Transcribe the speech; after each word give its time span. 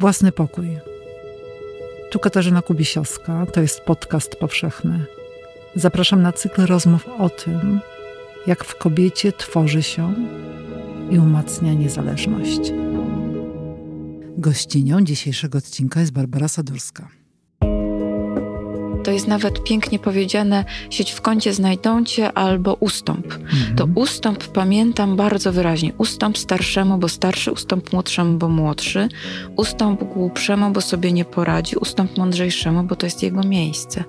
Własny 0.00 0.32
pokój. 0.32 0.78
Tu 2.10 2.18
Katarzyna 2.18 2.62
Kubisiowska, 2.62 3.46
to 3.46 3.60
jest 3.60 3.80
podcast 3.80 4.36
powszechny. 4.36 5.06
Zapraszam 5.74 6.22
na 6.22 6.32
cykl 6.32 6.66
rozmów 6.66 7.08
o 7.18 7.28
tym, 7.30 7.80
jak 8.46 8.64
w 8.64 8.78
kobiecie 8.78 9.32
tworzy 9.32 9.82
się 9.82 10.14
i 11.10 11.18
umacnia 11.18 11.74
niezależność. 11.74 12.72
Gościnią 14.38 15.04
dzisiejszego 15.04 15.58
odcinka 15.58 16.00
jest 16.00 16.12
Barbara 16.12 16.48
Sadurska. 16.48 17.08
To 19.06 19.12
jest 19.12 19.28
nawet 19.28 19.64
pięknie 19.64 19.98
powiedziane, 19.98 20.64
sieć 20.90 21.12
w 21.12 21.20
kącie 21.20 21.54
znajdą 21.54 22.04
cię 22.04 22.32
albo 22.32 22.74
ustąp. 22.74 23.26
Mhm. 23.26 23.76
To 23.76 23.88
ustąp 23.94 24.48
pamiętam 24.48 25.16
bardzo 25.16 25.52
wyraźnie. 25.52 25.92
Ustąp 25.98 26.38
starszemu, 26.38 26.98
bo 26.98 27.08
starszy, 27.08 27.52
ustąp 27.52 27.92
młodszemu, 27.92 28.38
bo 28.38 28.48
młodszy, 28.48 29.08
ustąp 29.56 30.04
głupszemu, 30.04 30.70
bo 30.70 30.80
sobie 30.80 31.12
nie 31.12 31.24
poradzi, 31.24 31.76
ustąp 31.76 32.18
mądrzejszemu, 32.18 32.82
bo 32.82 32.96
to 32.96 33.06
jest 33.06 33.22
jego 33.22 33.42
miejsce. 33.42 34.04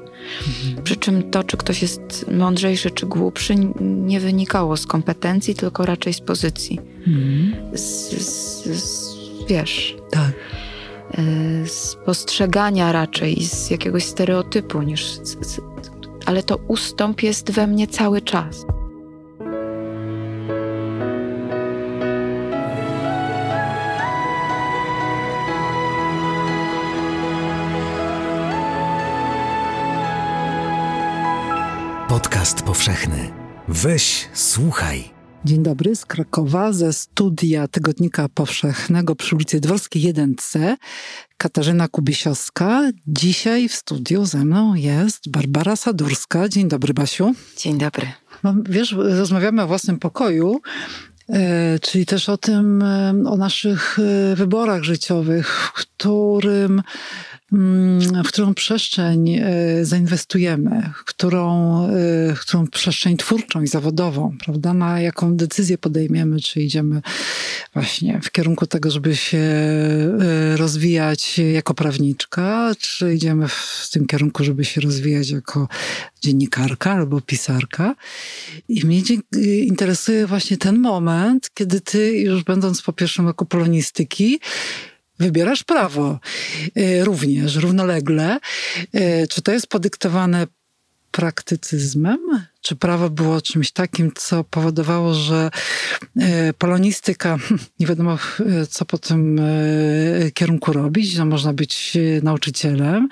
Mhm. 0.47 0.83
Przy 0.83 0.95
czym 0.95 1.31
to, 1.31 1.43
czy 1.43 1.57
ktoś 1.57 1.81
jest 1.81 2.25
mądrzejszy 2.31 2.91
czy 2.91 3.05
głupszy, 3.05 3.55
nie 3.81 4.19
wynikało 4.19 4.77
z 4.77 4.87
kompetencji, 4.87 5.55
tylko 5.55 5.85
raczej 5.85 6.13
z 6.13 6.21
pozycji. 6.21 6.79
Mhm. 7.07 7.77
Z, 7.77 8.11
z, 8.21 8.65
z, 8.65 9.15
wiesz. 9.47 9.95
Tak 10.11 10.31
z 11.65 11.95
postrzegania 11.95 12.91
raczej, 12.91 13.43
z 13.43 13.69
jakiegoś 13.69 14.05
stereotypu 14.05 14.81
niż. 14.81 15.19
ale 16.25 16.43
to 16.43 16.57
ustąp 16.67 17.23
jest 17.23 17.51
we 17.51 17.67
mnie 17.67 17.87
cały 17.87 18.21
czas. 18.21 18.65
Podcast 32.07 32.61
powszechny. 32.61 33.31
Weź, 33.67 34.29
słuchaj. 34.33 35.16
Dzień 35.45 35.63
dobry 35.63 35.95
z 35.95 36.05
Krakowa, 36.05 36.73
ze 36.73 36.93
studia 36.93 37.67
Tygodnika 37.67 38.29
Powszechnego 38.29 39.15
przy 39.15 39.35
ulicy 39.35 39.59
Dworskiej 39.59 40.13
1C. 40.13 40.75
Katarzyna 41.37 41.87
Kubisiowska. 41.87 42.81
Dzisiaj 43.07 43.69
w 43.69 43.73
studiu 43.75 44.25
ze 44.25 44.45
mną 44.45 44.75
jest 44.75 45.29
Barbara 45.29 45.75
Sadurska. 45.75 46.49
Dzień 46.49 46.67
dobry, 46.67 46.93
Basiu. 46.93 47.33
Dzień 47.57 47.77
dobry. 47.77 48.07
No, 48.43 48.55
wiesz, 48.69 48.91
rozmawiamy 48.91 49.63
o 49.63 49.67
własnym 49.67 49.99
pokoju, 49.99 50.61
e, 51.29 51.79
czyli 51.79 52.05
też 52.05 52.29
o 52.29 52.37
tym, 52.37 52.81
e, 52.81 53.13
o 53.25 53.37
naszych 53.37 53.97
e, 53.99 54.35
wyborach 54.35 54.83
życiowych, 54.83 55.47
w 55.49 55.73
którym 55.73 56.81
w 57.51 58.27
którą 58.27 58.53
przestrzeń 58.53 59.29
e, 59.29 59.45
zainwestujemy, 59.85 60.89
którą, 61.05 61.83
e, 61.87 62.33
którą 62.41 62.67
przestrzeń 62.67 63.17
twórczą 63.17 63.61
i 63.61 63.67
zawodową, 63.67 64.37
prawda? 64.45 64.73
Na 64.73 65.01
jaką 65.01 65.35
decyzję 65.35 65.77
podejmiemy, 65.77 66.39
czy 66.39 66.61
idziemy 66.61 67.01
właśnie 67.73 68.19
w 68.23 68.31
kierunku 68.31 68.67
tego, 68.67 68.91
żeby 68.91 69.15
się 69.15 69.37
e, 69.37 70.57
rozwijać 70.57 71.39
jako 71.53 71.73
prawniczka, 71.73 72.71
czy 72.79 73.13
idziemy 73.13 73.47
w 73.47 73.89
tym 73.91 74.07
kierunku, 74.07 74.43
żeby 74.43 74.65
się 74.65 74.81
rozwijać 74.81 75.29
jako 75.29 75.67
dziennikarka 76.21 76.91
albo 76.91 77.21
pisarka. 77.21 77.95
I 78.69 78.85
mnie 78.85 79.01
interesuje 79.63 80.27
właśnie 80.27 80.57
ten 80.57 80.79
moment, 80.79 81.49
kiedy 81.53 81.81
ty, 81.81 82.17
już 82.17 82.43
będąc 82.43 82.81
po 82.81 82.93
pierwszym 82.93 83.27
roku 83.27 83.45
polonistyki, 83.45 84.39
wybierasz 85.19 85.63
prawo 85.63 86.19
e, 86.75 87.05
również, 87.05 87.55
równolegle. 87.55 88.39
E, 88.93 89.27
czy 89.27 89.41
to 89.41 89.51
jest 89.51 89.67
podyktowane 89.67 90.47
praktycyzmem? 91.11 92.19
Czy 92.61 92.75
prawo 92.75 93.09
było 93.09 93.41
czymś 93.41 93.71
takim, 93.71 94.11
co 94.15 94.43
powodowało, 94.43 95.13
że 95.13 95.51
e, 96.19 96.53
polonistyka, 96.53 97.37
nie 97.79 97.87
wiadomo 97.87 98.17
co 98.69 98.85
po 98.85 98.97
tym 98.97 99.41
kierunku 100.33 100.73
robić, 100.73 101.11
że 101.11 101.25
można 101.25 101.53
być 101.53 101.97
nauczycielem, 102.23 103.09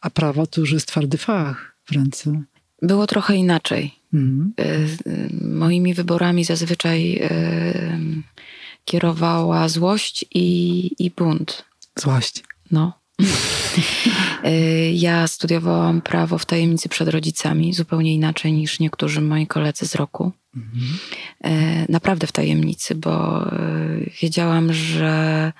a 0.00 0.10
prawo 0.10 0.46
to 0.46 0.60
już 0.60 0.72
jest 0.72 0.86
twardy 0.86 1.18
fach 1.18 1.76
w 1.84 1.92
ręce. 1.92 2.42
Było 2.82 3.06
trochę 3.06 3.36
inaczej. 3.36 3.94
Mhm. 4.14 4.52
Moimi 5.40 5.94
wyborami 5.94 6.44
zazwyczaj 6.44 7.28
kierowała 8.88 9.68
złość 9.68 10.24
i, 10.34 10.90
i 10.98 11.10
bunt. 11.10 11.64
Złość. 11.96 12.44
No. 12.70 12.92
Y, 14.46 14.92
ja 14.94 15.26
studiowałam 15.28 16.00
prawo 16.00 16.38
w 16.38 16.46
tajemnicy 16.46 16.88
przed 16.88 17.08
rodzicami, 17.08 17.74
zupełnie 17.74 18.14
inaczej 18.14 18.52
niż 18.52 18.80
niektórzy 18.80 19.20
moi 19.20 19.46
koledzy 19.46 19.86
z 19.86 19.94
roku. 19.94 20.32
Mhm. 20.56 20.98
Y, 21.46 21.86
naprawdę 21.88 22.26
w 22.26 22.32
tajemnicy, 22.32 22.94
bo 22.94 23.46
y, 23.52 24.10
wiedziałam, 24.22 24.72
że 24.72 25.52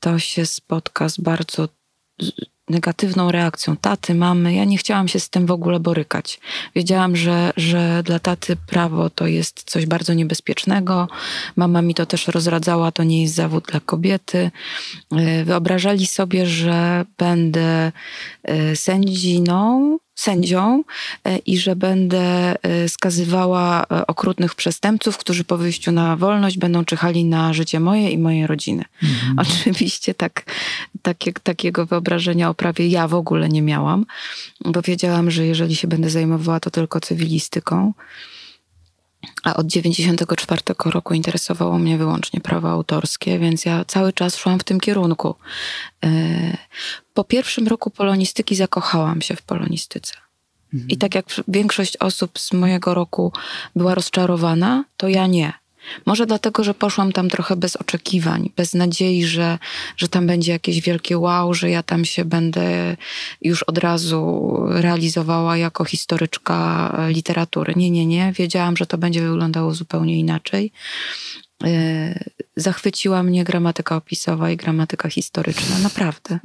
to 0.00 0.18
się 0.18 0.46
spotka 0.46 1.08
z 1.08 1.18
bardzo 1.18 1.68
negatywną 2.72 3.32
reakcją 3.32 3.76
taty, 3.76 4.14
mamy. 4.14 4.54
Ja 4.54 4.64
nie 4.64 4.78
chciałam 4.78 5.08
się 5.08 5.20
z 5.20 5.30
tym 5.30 5.46
w 5.46 5.50
ogóle 5.50 5.80
borykać. 5.80 6.40
Wiedziałam, 6.74 7.16
że, 7.16 7.52
że 7.56 8.02
dla 8.02 8.18
taty 8.18 8.56
prawo 8.56 9.10
to 9.10 9.26
jest 9.26 9.62
coś 9.70 9.86
bardzo 9.86 10.14
niebezpiecznego. 10.14 11.08
Mama 11.56 11.82
mi 11.82 11.94
to 11.94 12.06
też 12.06 12.28
rozradzała, 12.28 12.92
to 12.92 13.04
nie 13.04 13.22
jest 13.22 13.34
zawód 13.34 13.64
dla 13.70 13.80
kobiety. 13.80 14.50
E, 15.12 15.44
wyobrażali 15.44 16.06
sobie, 16.06 16.46
że 16.46 17.04
będę 17.18 17.92
e, 18.42 18.76
sędziną 18.76 19.98
sędzią 20.22 20.84
e, 21.24 21.38
i 21.38 21.58
że 21.58 21.76
będę 21.76 22.54
e, 22.62 22.88
skazywała 22.88 23.82
e, 23.82 24.06
okrutnych 24.06 24.54
przestępców, 24.54 25.18
którzy 25.18 25.44
po 25.44 25.58
wyjściu 25.58 25.92
na 25.92 26.16
wolność 26.16 26.58
będą 26.58 26.84
czyhali 26.84 27.24
na 27.24 27.52
życie 27.52 27.80
moje 27.80 28.10
i 28.10 28.18
mojej 28.18 28.46
rodziny. 28.46 28.84
Mhm. 29.02 29.38
Oczywiście 29.38 30.14
tak, 30.14 30.44
takie, 31.02 31.32
takiego 31.32 31.86
wyobrażenia 31.86 32.50
o 32.50 32.54
prawie 32.54 32.88
ja 32.88 33.08
w 33.08 33.14
ogóle 33.14 33.48
nie 33.48 33.62
miałam, 33.62 34.06
bo 34.64 34.82
wiedziałam, 34.82 35.30
że 35.30 35.46
jeżeli 35.46 35.76
się 35.76 35.88
będę 35.88 36.10
zajmowała 36.10 36.60
to 36.60 36.70
tylko 36.70 37.00
cywilistyką, 37.00 37.92
a 39.42 39.56
od 39.56 39.66
94 39.66 40.62
roku 40.84 41.14
interesowało 41.14 41.78
mnie 41.78 41.98
wyłącznie 41.98 42.40
prawo 42.40 42.70
autorskie, 42.70 43.38
więc 43.38 43.64
ja 43.64 43.84
cały 43.84 44.12
czas 44.12 44.36
szłam 44.36 44.58
w 44.58 44.64
tym 44.64 44.80
kierunku. 44.80 45.34
E, 46.04 46.08
po 47.14 47.24
pierwszym 47.24 47.68
roku 47.68 47.90
polonistyki 47.90 48.56
zakochałam 48.56 49.22
się 49.22 49.36
w 49.36 49.42
polonistyce. 49.42 50.14
Mhm. 50.74 50.90
I 50.90 50.96
tak 50.96 51.14
jak 51.14 51.26
większość 51.48 51.96
osób 51.96 52.38
z 52.38 52.52
mojego 52.52 52.94
roku 52.94 53.32
była 53.76 53.94
rozczarowana, 53.94 54.84
to 54.96 55.08
ja 55.08 55.26
nie. 55.26 55.52
Może 56.06 56.26
dlatego, 56.26 56.64
że 56.64 56.74
poszłam 56.74 57.12
tam 57.12 57.28
trochę 57.28 57.56
bez 57.56 57.76
oczekiwań, 57.76 58.50
bez 58.56 58.74
nadziei, 58.74 59.24
że, 59.24 59.58
że 59.96 60.08
tam 60.08 60.26
będzie 60.26 60.52
jakieś 60.52 60.80
wielkie 60.80 61.18
wow, 61.18 61.54
że 61.54 61.70
ja 61.70 61.82
tam 61.82 62.04
się 62.04 62.24
będę 62.24 62.96
już 63.42 63.62
od 63.62 63.78
razu 63.78 64.52
realizowała 64.70 65.56
jako 65.56 65.84
historyczka 65.84 66.92
literatury. 67.08 67.72
Nie, 67.76 67.90
nie, 67.90 68.06
nie. 68.06 68.32
Wiedziałam, 68.32 68.76
że 68.76 68.86
to 68.86 68.98
będzie 68.98 69.22
wyglądało 69.22 69.74
zupełnie 69.74 70.18
inaczej. 70.18 70.72
E, 71.64 72.24
zachwyciła 72.56 73.22
mnie 73.22 73.44
gramatyka 73.44 73.96
opisowa 73.96 74.50
i 74.50 74.56
gramatyka 74.56 75.08
historyczna. 75.08 75.78
Naprawdę. 75.78 76.38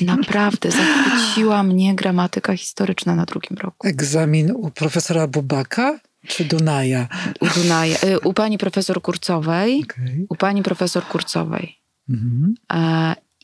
Naprawdę 0.00 0.70
zachwyciła 0.70 1.62
mnie 1.62 1.94
gramatyka 1.94 2.56
historyczna 2.56 3.14
na 3.14 3.24
drugim 3.24 3.56
roku. 3.56 3.88
Egzamin 3.88 4.50
u 4.50 4.70
profesora 4.70 5.26
Bubaka? 5.26 6.00
Czy 6.26 6.44
Dunaja? 6.44 7.08
U 7.40 7.46
Dunaja. 7.48 7.96
Y, 8.04 8.20
u 8.20 8.32
pani 8.32 8.58
profesor 8.58 9.02
Kurcowej. 9.02 9.82
Okay. 9.82 10.26
U 10.28 10.36
pani 10.36 10.62
profesor 10.62 11.04
Kurcowej. 11.04 11.76
Mhm. 12.08 12.54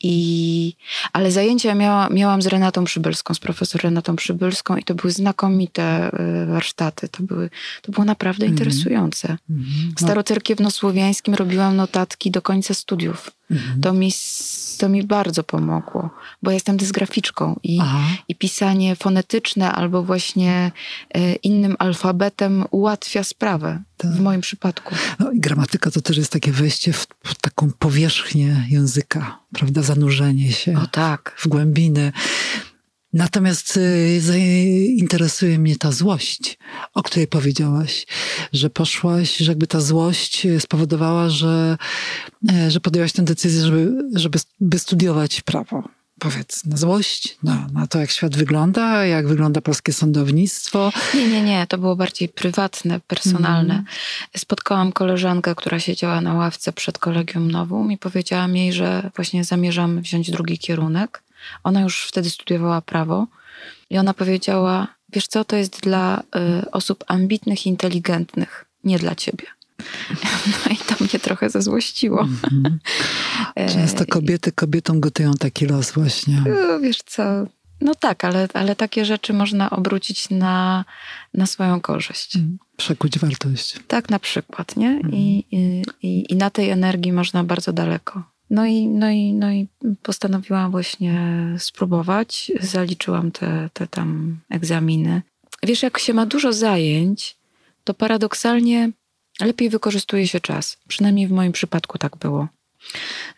E, 0.03 0.07
I, 0.07 0.73
ale 1.13 1.31
zajęcia 1.31 1.75
miała, 1.75 2.09
miałam 2.09 2.41
z 2.41 2.47
Renatą 2.47 2.83
Przybylską, 2.83 3.33
z 3.33 3.39
profesor 3.39 3.81
Renatą 3.83 4.15
Przybylską 4.15 4.77
i 4.77 4.83
to 4.83 4.95
były 4.95 5.11
znakomite 5.11 6.11
y, 6.43 6.45
warsztaty. 6.45 7.09
To, 7.09 7.23
były, 7.23 7.49
to 7.81 7.91
było 7.91 8.05
naprawdę 8.05 8.45
mhm. 8.45 8.51
interesujące. 8.51 9.37
Mhm. 9.49 9.93
W 9.97 10.01
starocerkiewnosłowiańskim 10.01 11.33
robiłam 11.33 11.75
notatki 11.75 12.31
do 12.31 12.41
końca 12.41 12.73
studiów. 12.73 13.31
Mhm. 13.51 13.81
To, 13.81 13.93
mi, 13.93 14.11
to 14.77 14.89
mi 14.89 15.03
bardzo 15.03 15.43
pomogło, 15.43 16.09
bo 16.43 16.51
jestem 16.51 16.77
dysgraficzką 16.77 17.59
i, 17.63 17.79
i 18.27 18.35
pisanie 18.35 18.95
fonetyczne 18.95 19.71
albo 19.71 20.03
właśnie 20.03 20.71
e, 21.13 21.33
innym 21.35 21.75
alfabetem 21.79 22.65
ułatwia 22.71 23.23
sprawę. 23.23 23.81
Tak. 23.97 24.11
W 24.11 24.19
moim 24.19 24.41
przypadku. 24.41 24.95
No 25.19 25.31
i 25.31 25.39
gramatyka 25.39 25.91
to 25.91 26.01
też 26.01 26.17
jest 26.17 26.31
takie 26.31 26.51
wejście 26.51 26.93
w, 26.93 27.07
w 27.23 27.35
taką 27.35 27.71
powierzchnię 27.79 28.65
języka, 28.69 29.39
prawda? 29.53 29.81
Zanurzenie 29.81 30.51
się 30.51 30.77
o, 30.77 30.87
tak. 30.87 31.35
w 31.37 31.47
głębiny. 31.47 32.11
Natomiast 33.13 33.77
y, 33.77 34.19
interesuje 34.97 35.59
mnie 35.59 35.75
ta 35.75 35.91
złość, 35.91 36.57
o 36.93 37.03
której 37.03 37.27
powiedziałaś, 37.27 38.05
że 38.53 38.69
poszłaś, 38.69 39.37
że 39.37 39.51
jakby 39.51 39.67
ta 39.67 39.81
złość 39.81 40.47
spowodowała, 40.59 41.29
że, 41.29 41.77
e, 42.49 42.71
że 42.71 42.79
podjęłaś 42.79 43.11
tę 43.11 43.23
decyzję, 43.23 43.61
żeby, 43.61 44.09
żeby 44.15 44.39
by 44.59 44.79
studiować 44.79 45.41
prawo. 45.41 45.96
Powiedz, 46.19 46.65
na 46.65 46.77
złość, 46.77 47.37
na, 47.43 47.67
na 47.73 47.87
to, 47.87 47.99
jak 47.99 48.11
świat 48.11 48.35
wygląda, 48.35 49.05
jak 49.05 49.27
wygląda 49.27 49.61
polskie 49.61 49.93
sądownictwo. 49.93 50.91
Nie, 51.13 51.27
nie, 51.27 51.41
nie, 51.41 51.67
to 51.67 51.77
było 51.77 51.95
bardziej 51.95 52.29
prywatne, 52.29 52.99
personalne. 52.99 53.73
Mm. 53.73 53.85
Spotkałam 54.37 54.91
koleżankę, 54.91 55.55
która 55.55 55.79
siedziała 55.79 56.21
na 56.21 56.33
ławce 56.33 56.73
przed 56.73 56.97
kolegium 56.97 57.51
nową 57.51 57.89
i 57.89 57.97
powiedziałam 57.97 58.55
jej, 58.55 58.73
że 58.73 59.11
właśnie 59.15 59.43
zamierzam 59.43 60.01
wziąć 60.01 60.31
drugi 60.31 60.57
kierunek 60.57 61.21
ona 61.63 61.81
już 61.81 62.07
wtedy 62.07 62.29
studiowała 62.29 62.81
prawo 62.81 63.27
i 63.89 63.97
ona 63.97 64.13
powiedziała: 64.13 64.87
Wiesz 65.13 65.27
co, 65.27 65.45
to 65.45 65.55
jest 65.55 65.81
dla 65.81 66.23
y, 66.63 66.71
osób 66.71 67.03
ambitnych 67.07 67.65
i 67.65 67.69
inteligentnych, 67.69 68.65
nie 68.83 68.99
dla 68.99 69.15
ciebie. 69.15 69.45
No 70.65 70.73
i 70.73 70.77
to 70.77 71.03
mnie 71.03 71.19
trochę 71.19 71.49
zezłościło. 71.49 72.23
Mm-hmm. 72.23 72.77
Często 73.73 74.05
kobiety 74.05 74.51
kobietom 74.51 74.99
gotują 74.99 75.33
taki 75.33 75.65
los 75.65 75.91
właśnie. 75.91 76.43
No, 76.67 76.79
wiesz 76.79 76.97
co, 77.05 77.23
no 77.81 77.95
tak, 77.95 78.23
ale, 78.23 78.47
ale 78.53 78.75
takie 78.75 79.05
rzeczy 79.05 79.33
można 79.33 79.69
obrócić 79.69 80.29
na, 80.29 80.85
na 81.33 81.45
swoją 81.45 81.81
korzyść. 81.81 82.35
Mm, 82.35 82.57
przekuć 82.77 83.19
wartość. 83.19 83.79
Tak 83.87 84.09
na 84.09 84.19
przykład, 84.19 84.75
nie? 84.75 84.89
Mm. 84.89 85.13
I, 85.13 85.45
i, 86.01 86.33
I 86.33 86.35
na 86.35 86.49
tej 86.49 86.69
energii 86.69 87.13
można 87.13 87.43
bardzo 87.43 87.73
daleko 87.73 88.23
no 88.49 88.65
i, 88.65 88.87
no, 88.87 89.09
i, 89.09 89.33
no 89.33 89.51
i 89.51 89.67
postanowiłam 90.03 90.71
właśnie 90.71 91.37
spróbować. 91.57 92.51
Zaliczyłam 92.59 93.31
te, 93.31 93.69
te 93.73 93.87
tam 93.87 94.39
egzaminy. 94.49 95.21
Wiesz, 95.63 95.83
jak 95.83 95.99
się 95.99 96.13
ma 96.13 96.25
dużo 96.25 96.53
zajęć, 96.53 97.37
to 97.83 97.93
paradoksalnie 97.93 98.91
lepiej 99.41 99.69
wykorzystuje 99.69 100.27
się 100.27 100.39
czas. 100.39 100.77
Przynajmniej 100.87 101.27
w 101.27 101.31
moim 101.31 101.51
przypadku 101.51 101.97
tak 101.97 102.17
było. 102.17 102.47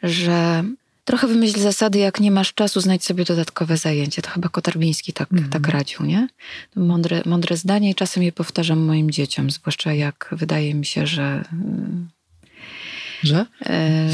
Że 0.03 0.63
trochę 1.05 1.27
wymyśl 1.27 1.59
zasady, 1.59 1.99
jak 1.99 2.19
nie 2.19 2.31
masz 2.31 2.53
czasu, 2.53 2.81
znajdź 2.81 3.03
sobie 3.03 3.25
dodatkowe 3.25 3.77
zajęcie. 3.77 4.21
To 4.21 4.29
chyba 4.29 4.49
Kotarbiński 4.49 5.13
tak, 5.13 5.31
mm. 5.31 5.49
tak 5.49 5.67
radził, 5.67 6.05
nie? 6.05 6.27
Mądre, 6.75 7.21
mądre 7.25 7.57
zdanie 7.57 7.89
i 7.89 7.95
czasem 7.95 8.23
je 8.23 8.31
powtarzam 8.31 8.79
moim 8.79 9.11
dzieciom, 9.11 9.51
zwłaszcza 9.51 9.93
jak 9.93 10.29
wydaje 10.31 10.73
mi 10.73 10.85
się, 10.85 11.07
że 11.07 11.43
że? 13.23 13.45
E, 13.65 14.09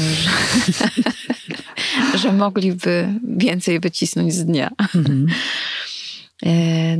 że, 0.68 0.88
że 2.18 2.32
mogliby 2.32 3.08
więcej 3.36 3.80
wycisnąć 3.80 4.34
z 4.34 4.44
dnia. 4.44 4.70
Mhm. 4.94 5.26
E, 6.42 6.96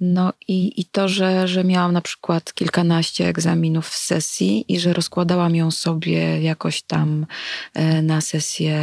no 0.00 0.32
i, 0.48 0.80
i 0.80 0.84
to, 0.84 1.08
że, 1.08 1.48
że 1.48 1.64
miałam 1.64 1.92
na 1.92 2.00
przykład 2.00 2.54
kilkanaście 2.54 3.28
egzaminów 3.28 3.88
w 3.88 3.96
sesji 3.96 4.64
i 4.68 4.80
że 4.80 4.92
rozkładałam 4.92 5.56
ją 5.56 5.70
sobie 5.70 6.42
jakoś 6.42 6.82
tam 6.82 7.26
e, 7.74 8.02
na 8.02 8.20
sesję 8.20 8.80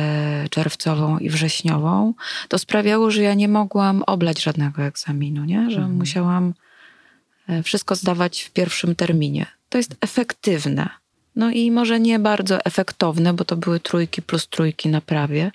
czerwcową 0.49 1.17
i 1.17 1.29
wrześniową, 1.29 2.13
to 2.47 2.59
sprawiało, 2.59 3.11
że 3.11 3.23
ja 3.23 3.33
nie 3.33 3.47
mogłam 3.47 4.03
oblać 4.03 4.43
żadnego 4.43 4.83
egzaminu, 4.83 5.45
nie? 5.45 5.71
że 5.71 5.77
mhm. 5.77 5.97
musiałam 5.97 6.53
wszystko 7.63 7.95
zdawać 7.95 8.41
w 8.41 8.51
pierwszym 8.51 8.95
terminie. 8.95 9.45
To 9.69 9.77
jest 9.77 9.95
efektywne. 10.01 10.89
No 11.35 11.51
i 11.51 11.71
może 11.71 11.99
nie 11.99 12.19
bardzo 12.19 12.65
efektowne, 12.65 13.33
bo 13.33 13.45
to 13.45 13.55
były 13.55 13.79
trójki 13.79 14.21
plus 14.21 14.47
trójki 14.47 14.89
na 14.89 15.01
prawie. 15.01 15.51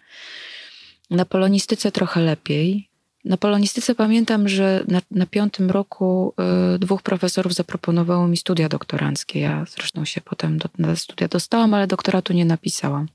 Na 1.11 1.25
polonistyce 1.25 1.93
trochę 1.93 2.20
lepiej. 2.20 2.89
Na 3.25 3.37
polonistyce 3.37 3.94
pamiętam, 3.94 4.49
że 4.49 4.84
na, 4.88 5.00
na 5.11 5.26
piątym 5.26 5.70
roku 5.70 6.34
y, 6.75 6.78
dwóch 6.78 7.02
profesorów 7.02 7.55
zaproponowało 7.55 8.28
mi 8.28 8.37
studia 8.37 8.69
doktoranckie. 8.69 9.40
Ja 9.40 9.64
zresztą 9.69 10.05
się 10.05 10.20
potem 10.20 10.58
do, 10.58 10.69
na 10.78 10.96
studia 10.96 11.28
dostałam, 11.28 11.75
ale 11.75 11.87
doktoratu 11.87 12.32
nie 12.32 12.44
napisałam. 12.44 13.08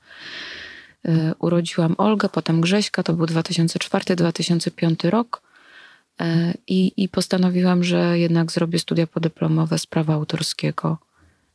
Y, 1.08 1.34
urodziłam 1.40 1.96
Olgę, 1.98 2.30
potem 2.30 2.62
Grześka, 2.62 3.04
to 3.04 3.14
był 3.14 3.26
2004-2005 3.26 5.10
rok. 5.10 5.42
Y, 6.22 6.26
I, 6.68 7.10
postanowiłam, 7.10 7.84
że 7.84 8.20
jednak 8.20 8.52
zrobię 8.52 8.80
studia 8.80 9.08
podyplomowe 9.08 9.80
z 9.80 9.86
prawa 9.86 10.14
autorskiego 10.14 10.98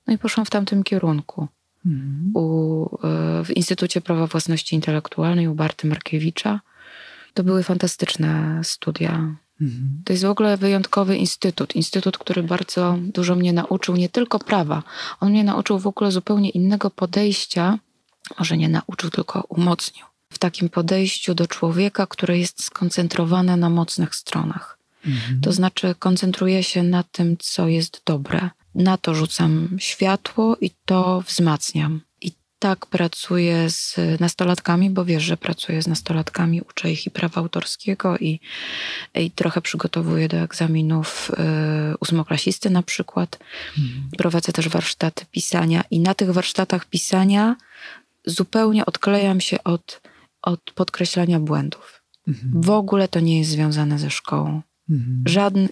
no 0.06 0.14
i 0.14 0.19
poszłam 0.19 0.46
w 0.46 0.50
tamtym 0.50 0.82
kierunku. 0.82 1.49
Mhm. 1.87 2.31
U, 2.35 2.85
e, 3.06 3.44
w 3.44 3.50
Instytucie 3.56 4.00
Prawa 4.00 4.26
Własności 4.26 4.75
Intelektualnej 4.75 5.49
u 5.49 5.55
Barty 5.55 5.87
Markiewicza. 5.87 6.61
To 7.35 7.44
były 7.44 7.62
fantastyczne 7.62 8.61
studia. 8.65 9.37
Mhm. 9.61 10.03
To 10.05 10.12
jest 10.12 10.25
w 10.25 10.31
ogóle 10.31 10.56
wyjątkowy 10.56 11.17
instytut. 11.17 11.77
Instytut, 11.77 12.19
który 12.19 12.43
bardzo 12.43 12.99
dużo 13.00 13.35
mnie 13.35 13.53
nauczył, 13.53 13.97
nie 13.97 14.09
tylko 14.09 14.38
prawa. 14.38 14.82
On 15.21 15.31
mnie 15.31 15.44
nauczył 15.44 15.79
w 15.79 15.87
ogóle 15.87 16.12
zupełnie 16.12 16.50
innego 16.50 16.91
podejścia. 16.91 17.79
Może 18.38 18.56
nie 18.56 18.69
nauczył, 18.69 19.11
tylko 19.11 19.44
umocnił. 19.49 20.06
W 20.32 20.38
takim 20.38 20.69
podejściu 20.69 21.35
do 21.35 21.47
człowieka, 21.47 22.06
które 22.06 22.38
jest 22.38 22.65
skoncentrowane 22.65 23.56
na 23.56 23.71
mocnych 23.71 24.15
stronach. 24.15 24.79
Mhm. 25.06 25.41
To 25.41 25.53
znaczy, 25.53 25.94
koncentruje 25.99 26.62
się 26.62 26.82
na 26.82 27.03
tym, 27.03 27.37
co 27.38 27.69
jest 27.69 28.03
dobre, 28.06 28.50
na 28.75 28.97
to 28.97 29.15
rzucam 29.15 29.77
światło 29.79 30.56
i 30.61 30.71
to 30.85 31.21
wzmacniam. 31.21 32.00
Tak 32.60 32.86
pracuję 32.86 33.70
z 33.70 33.96
nastolatkami, 34.20 34.90
bo 34.90 35.04
wiesz, 35.04 35.22
że 35.22 35.36
pracuję 35.36 35.82
z 35.82 35.86
nastolatkami, 35.86 36.60
uczę 36.60 36.90
ich 36.90 37.06
i 37.06 37.10
prawa 37.10 37.40
autorskiego 37.40 38.18
i, 38.18 38.40
i 39.14 39.30
trochę 39.30 39.60
przygotowuję 39.60 40.28
do 40.28 40.36
egzaminów 40.36 41.30
y, 41.30 41.98
ósmoklasisty 42.00 42.70
na 42.70 42.82
przykład. 42.82 43.38
Mhm. 43.78 44.10
Prowadzę 44.18 44.52
też 44.52 44.68
warsztaty 44.68 45.24
pisania 45.30 45.84
i 45.90 46.00
na 46.00 46.14
tych 46.14 46.30
warsztatach 46.30 46.84
pisania 46.84 47.56
zupełnie 48.24 48.86
odklejam 48.86 49.40
się 49.40 49.64
od, 49.64 50.00
od 50.42 50.60
podkreślania 50.60 51.40
błędów. 51.40 52.02
Mhm. 52.28 52.62
W 52.62 52.70
ogóle 52.70 53.08
to 53.08 53.20
nie 53.20 53.38
jest 53.38 53.50
związane 53.50 53.98
ze 53.98 54.10
szkołą. 54.10 54.62
Mhm. 54.90 55.68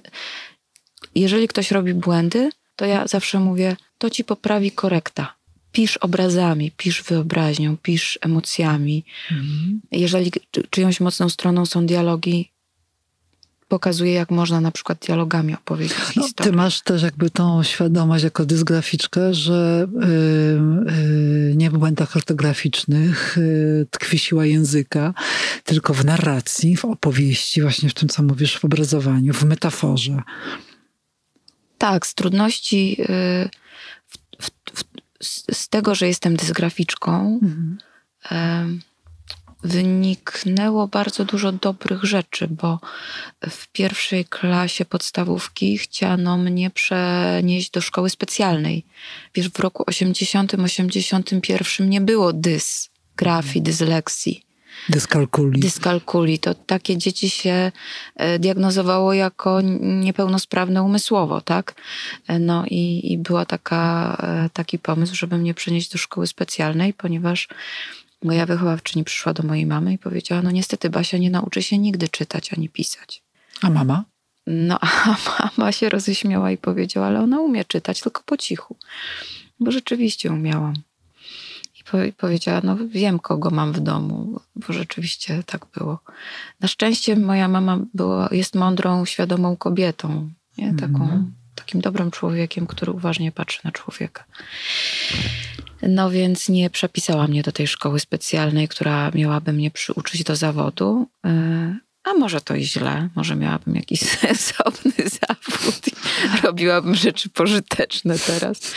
Jeżeli 1.15 1.49
ktoś 1.49 1.71
robi 1.71 1.95
błędy, 1.95 2.51
to 2.77 2.85
ja 2.85 3.07
zawsze 3.07 3.41
mówię, 3.41 3.77
to 3.99 4.11
ci 4.11 4.25
poprawi 4.25 4.71
korekta. 4.71 5.38
Pisz 5.79 5.97
obrazami, 5.97 6.73
pisz 6.77 7.03
wyobraźnią, 7.03 7.77
pisz 7.77 8.19
emocjami. 8.23 9.05
Mhm. 9.31 9.81
Jeżeli 9.93 10.33
czyjąś 10.71 11.01
mocną 11.01 11.29
stroną 11.29 11.67
są 11.67 11.87
dialogi, 11.87 12.51
pokazuje, 13.69 14.13
jak 14.13 14.31
można 14.31 14.61
na 14.61 14.71
przykład 14.71 14.99
dialogami 14.99 15.55
opowiedzieć 15.55 15.99
no, 16.17 16.23
historię. 16.23 16.51
Ty 16.51 16.57
masz 16.57 16.81
też 16.81 17.03
jakby 17.03 17.31
tą 17.31 17.63
świadomość 17.63 18.25
jako 18.25 18.45
dysgraficzkę, 18.45 19.35
że 19.35 19.89
yy, 19.95 20.09
yy, 21.49 21.57
nie 21.57 21.71
w 21.71 21.79
błędach 21.79 22.17
ortograficznych 22.17 23.37
yy, 23.37 23.87
tkwi 23.91 24.19
siła 24.19 24.47
języka, 24.47 25.15
tylko 25.65 25.95
w 25.95 26.05
narracji, 26.05 26.77
w 26.77 26.85
opowieści, 26.85 27.63
właśnie 27.63 27.89
w 27.89 27.95
tym, 27.95 28.09
co 28.09 28.23
mówisz, 28.23 28.59
w 28.59 28.65
obrazowaniu, 28.65 29.35
w 29.35 29.45
metaforze. 29.45 30.23
Tak, 31.79 32.07
z 32.07 32.15
trudności 32.15 32.97
y, 33.01 33.05
w, 33.07 33.68
z 35.53 35.69
tego, 35.69 35.95
że 35.95 36.07
jestem 36.07 36.37
dysgraficzką, 36.37 37.41
mhm. 37.43 37.79
wyniknęło 39.63 40.89
bardzo 40.89 41.25
dużo 41.25 41.53
dobrych 41.53 42.05
rzeczy, 42.05 42.49
bo 42.49 42.81
w 43.51 43.69
pierwszej 43.69 44.25
klasie 44.25 44.85
podstawówki 44.85 45.79
chciano 45.79 46.37
mnie 46.37 46.71
przenieść 46.71 47.71
do 47.71 47.81
szkoły 47.81 48.11
specjalnej. 48.11 48.85
Wiesz, 49.35 49.49
w 49.49 49.59
roku 49.59 49.83
80-81 49.83 51.89
nie 51.89 52.01
było 52.01 52.33
dys, 52.33 52.91
grafii, 53.17 53.63
dysleksji. 53.63 54.48
Dyskalkuli. 54.89 55.61
Dyskalkuli. 55.61 56.39
To 56.39 56.55
takie 56.55 56.97
dzieci 56.97 57.31
się 57.31 57.73
e, 58.17 58.39
diagnozowało 58.39 59.13
jako 59.13 59.61
niepełnosprawne 59.81 60.83
umysłowo, 60.83 61.41
tak? 61.41 61.75
E, 62.29 62.39
no 62.39 62.65
i, 62.67 63.13
i 63.13 63.19
była 63.19 63.45
taka, 63.45 64.17
e, 64.23 64.51
taki 64.53 64.79
pomysł, 64.79 65.15
żeby 65.15 65.39
mnie 65.39 65.55
przenieść 65.55 65.93
do 65.93 65.99
szkoły 65.99 66.27
specjalnej, 66.27 66.95
ponieważ 66.95 67.49
moja 68.23 68.47
wychowawczyni 68.47 69.05
przyszła 69.05 69.33
do 69.35 69.43
mojej 69.43 69.67
mamy 69.67 69.93
i 69.93 69.99
powiedziała, 69.99 70.43
no 70.43 70.51
niestety 70.51 70.91
Basia 70.91 71.19
nie 71.19 71.31
nauczy 71.31 71.63
się 71.63 71.79
nigdy 71.79 72.09
czytać 72.09 72.53
ani 72.53 72.69
pisać. 72.69 73.23
A 73.63 73.71
mama? 73.71 74.05
No, 74.47 74.79
a 74.81 75.17
mama 75.59 75.73
się 75.73 75.89
roześmiała 75.89 76.51
i 76.51 76.57
powiedziała, 76.57 77.07
ale 77.07 77.21
ona 77.21 77.41
umie 77.41 77.65
czytać, 77.65 78.01
tylko 78.01 78.23
po 78.27 78.37
cichu. 78.37 78.77
Bo 79.61 79.71
rzeczywiście 79.71 80.33
umiałam 80.33 80.75
powiedziała, 82.17 82.61
no 82.65 82.77
wiem, 82.89 83.19
kogo 83.19 83.51
mam 83.51 83.73
w 83.73 83.81
domu, 83.81 84.41
bo 84.57 84.73
rzeczywiście 84.73 85.43
tak 85.47 85.67
było. 85.79 85.99
Na 86.61 86.69
szczęście 86.69 87.17
moja 87.17 87.49
mama 87.49 87.79
była, 87.95 88.29
jest 88.33 88.55
mądrą, 88.55 89.05
świadomą 89.05 89.57
kobietą, 89.57 90.31
nie? 90.59 90.75
Taką, 90.75 91.05
mm. 91.05 91.33
takim 91.55 91.81
dobrym 91.81 92.11
człowiekiem, 92.11 92.67
który 92.67 92.93
uważnie 92.93 93.33
patrzy 93.33 93.61
na 93.65 93.73
człowieka. 93.73 94.25
No 95.83 96.11
więc 96.11 96.49
nie 96.49 96.71
przepisała 96.71 97.27
mnie 97.27 97.43
do 97.43 97.53
tej 97.53 97.67
szkoły 97.67 98.01
specjalnej, 98.01 98.69
która 98.69 99.11
miałaby 99.15 99.53
mnie 99.53 99.71
przyuczyć 99.71 100.25
do 100.25 100.37
zawodu, 100.37 101.07
e, 101.27 101.79
a 102.05 102.15
może 102.15 102.41
to 102.41 102.55
i 102.55 102.65
źle, 102.65 103.09
może 103.15 103.37
miałabym 103.37 103.77
jakiś 103.77 104.01
sensowny 104.21 104.93
zawód 104.93 105.89
i 105.89 105.93
robiłabym 106.43 106.95
rzeczy 106.95 107.29
pożyteczne 107.29 108.19
teraz. 108.19 108.75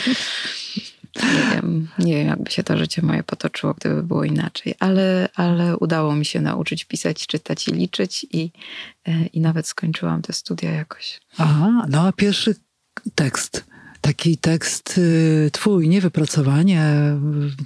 Nie 1.16 1.54
wiem, 1.54 1.88
nie 1.98 2.14
wiem, 2.14 2.26
jakby 2.26 2.50
się 2.50 2.62
to 2.62 2.76
życie 2.76 3.02
moje 3.02 3.22
potoczyło, 3.22 3.74
gdyby 3.74 4.02
było 4.02 4.24
inaczej, 4.24 4.74
ale, 4.78 5.28
ale 5.34 5.76
udało 5.76 6.14
mi 6.14 6.24
się 6.24 6.40
nauczyć 6.40 6.84
pisać, 6.84 7.26
czytać 7.26 7.68
i 7.68 7.72
liczyć 7.72 8.26
i, 8.30 8.52
e, 9.06 9.26
i 9.26 9.40
nawet 9.40 9.66
skończyłam 9.66 10.22
te 10.22 10.32
studia 10.32 10.70
jakoś. 10.70 11.20
Aha, 11.38 11.86
no 11.88 12.06
a 12.06 12.12
pierwszy 12.12 12.54
tekst 13.14 13.71
taki 14.02 14.36
tekst 14.36 14.98
y, 14.98 15.50
twój, 15.52 15.88
nie 15.88 16.00
wypracowanie 16.00 16.82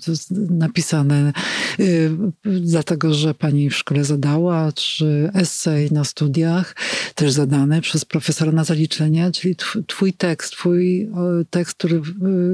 y, 0.08 0.34
napisane 0.50 1.32
y, 1.80 2.10
dlatego, 2.44 3.14
że 3.14 3.34
pani 3.34 3.70
w 3.70 3.76
szkole 3.76 4.04
zadała, 4.04 4.72
czy 4.72 5.30
esej 5.34 5.92
na 5.92 6.04
studiach, 6.04 6.76
też 7.14 7.32
zadane 7.32 7.80
przez 7.80 8.04
profesora 8.04 8.52
na 8.52 8.64
zaliczenie, 8.64 9.30
czyli 9.32 9.56
twój 9.86 10.12
tekst, 10.12 10.52
twój 10.52 11.10
tekst, 11.50 11.74
który 11.74 12.02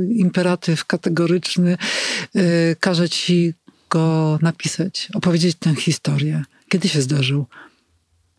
imperatyw 0.08 0.84
kategoryczny 0.84 1.76
każe 2.80 3.08
ci 3.08 3.54
go 3.90 4.38
napisać, 4.42 5.08
opowiedzieć 5.14 5.56
tę 5.58 5.74
historię. 5.74 6.44
Kiedy 6.68 6.88
się 6.88 7.02
zdarzył? 7.02 7.46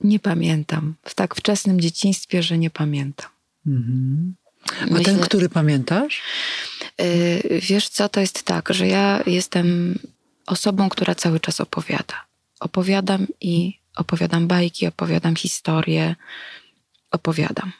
Nie 0.03 0.19
pamiętam. 0.19 0.95
W 1.03 1.15
tak 1.15 1.35
wczesnym 1.35 1.81
dzieciństwie, 1.81 2.43
że 2.43 2.57
nie 2.57 2.69
pamiętam. 2.69 3.29
Mhm. 3.67 4.35
A 4.81 4.85
Myślę, 4.85 5.03
ten, 5.03 5.19
który 5.19 5.49
pamiętasz? 5.49 6.21
Yy, 6.99 7.59
wiesz 7.61 7.89
co, 7.89 8.09
to 8.09 8.19
jest 8.19 8.43
tak, 8.43 8.73
że 8.73 8.87
ja 8.87 9.23
jestem 9.25 9.99
osobą, 10.45 10.89
która 10.89 11.15
cały 11.15 11.39
czas 11.39 11.61
opowiada. 11.61 12.25
Opowiadam 12.59 13.27
i 13.41 13.79
opowiadam 13.95 14.47
bajki, 14.47 14.87
opowiadam 14.87 15.35
historie, 15.35 16.15
opowiadam. 17.11 17.71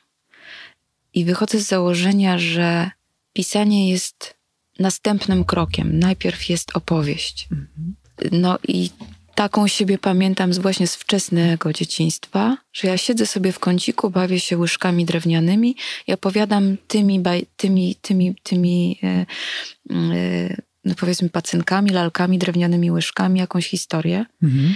I 1.14 1.26
wychodzę 1.26 1.60
z 1.60 1.68
założenia, 1.68 2.38
że 2.40 2.92
pisanie 3.34 3.90
jest 3.90 4.36
następnym 4.80 5.46
krokiem. 5.46 6.00
Najpierw 6.00 6.50
jest 6.50 6.78
opowieść. 6.78 7.48
Mhm. 7.52 7.96
No 8.32 8.58
i 8.68 8.90
taką 9.36 9.68
siebie 9.68 9.98
pamiętam 9.98 10.54
z 10.54 10.58
właśnie 10.58 10.88
z 10.88 10.96
wczesnego 10.96 11.74
dzieciństwa, 11.74 12.58
że 12.74 12.88
ja 12.88 12.98
siedzę 12.98 13.26
sobie 13.26 13.52
w 13.52 13.60
kąciku, 13.60 14.10
bawię 14.10 14.40
się 14.40 14.58
łyżkami 14.58 15.06
drewnianymi 15.06 15.76
i 16.08 16.14
opowiadam 16.14 16.78
tymi, 16.88 17.20
baj, 17.20 17.46
tymi, 17.58 17.96
tymi, 18.02 18.36
tymi 18.44 19.00
e, 19.04 19.26
e, 19.90 20.58
no 20.86 20.96
powiedzmy 20.96 21.30
pacynkami, 21.30 21.90
lalkami, 21.90 22.38
drewnianymi 22.38 22.92
łyżkami 22.92 23.40
jakąś 23.40 23.68
historię 23.68 24.26
mhm. 24.44 24.76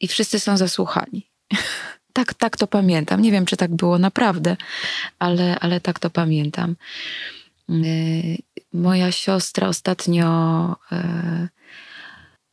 i 0.00 0.08
wszyscy 0.08 0.40
są 0.40 0.56
zasłuchani. 0.56 1.30
tak, 2.12 2.34
tak 2.34 2.56
to 2.56 2.66
pamiętam. 2.66 3.22
Nie 3.22 3.32
wiem, 3.32 3.46
czy 3.46 3.56
tak 3.56 3.74
było 3.74 3.98
naprawdę, 3.98 4.56
ale, 5.18 5.58
ale 5.60 5.80
tak 5.80 5.98
to 5.98 6.10
pamiętam. 6.10 6.76
E, 7.70 7.74
moja 8.72 9.12
siostra 9.12 9.68
ostatnio 9.68 10.76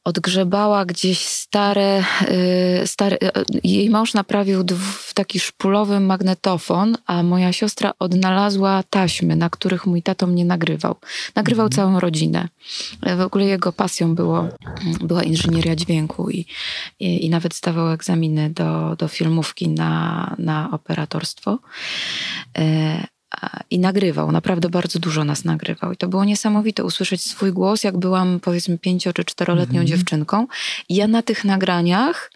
odgrzebała 0.03 0.86
gdzieś 0.86 1.20
stare, 1.20 2.03
y, 2.84 2.88
stare 2.88 3.17
y, 3.17 3.29
jej 3.63 3.89
mąż 3.89 4.13
naprawił 4.13 4.63
taki 5.13 5.39
szpulowy 5.39 6.00
magnetofon, 6.00 6.98
a 7.05 7.24
moja 7.24 7.53
siostra 7.53 7.91
odnalazła 8.00 8.84
taśmy, 8.89 9.36
na 9.36 9.50
których 9.50 9.86
mój 9.86 10.03
tato 10.03 10.27
mnie 10.27 10.46
nagrywał. 10.46 10.96
Nagrywał 11.36 11.65
mhm. 11.65 11.75
całą 11.75 12.00
rodzinę. 12.00 12.48
W 13.17 13.22
ogóle 13.22 13.46
jego 13.46 13.74
pasją 13.74 14.15
było, 14.15 14.48
była 15.01 15.24
inżynieria 15.24 15.75
dźwięku 15.75 16.29
i, 16.29 16.46
i, 17.00 17.25
i 17.25 17.29
nawet 17.29 17.55
zdawał 17.55 17.91
egzaminy 17.91 18.50
do, 18.50 18.96
do 18.96 19.08
filmówki 19.08 19.70
na, 19.70 20.36
na 20.39 20.70
operatorstwo. 20.72 21.60
I 23.70 23.80
nagrywał, 23.80 24.32
naprawdę 24.32 24.70
bardzo 24.70 25.00
dużo 25.00 25.24
nas 25.24 25.46
nagrywał. 25.46 25.92
I 25.92 25.98
to 25.98 26.08
było 26.08 26.26
niesamowite 26.26 26.84
usłyszeć 26.84 27.22
swój 27.22 27.52
głos, 27.54 27.84
jak 27.84 27.98
byłam 27.98 28.40
powiedzmy 28.40 28.78
pięcio 28.78 29.14
czy 29.14 29.26
czteroletnią 29.26 29.76
mm 29.76 29.86
-hmm. 29.86 29.90
dziewczynką. 29.90 30.48
I 30.90 30.96
ja 30.96 31.08
na 31.08 31.22
tych 31.22 31.46
nagraniach 31.46 32.32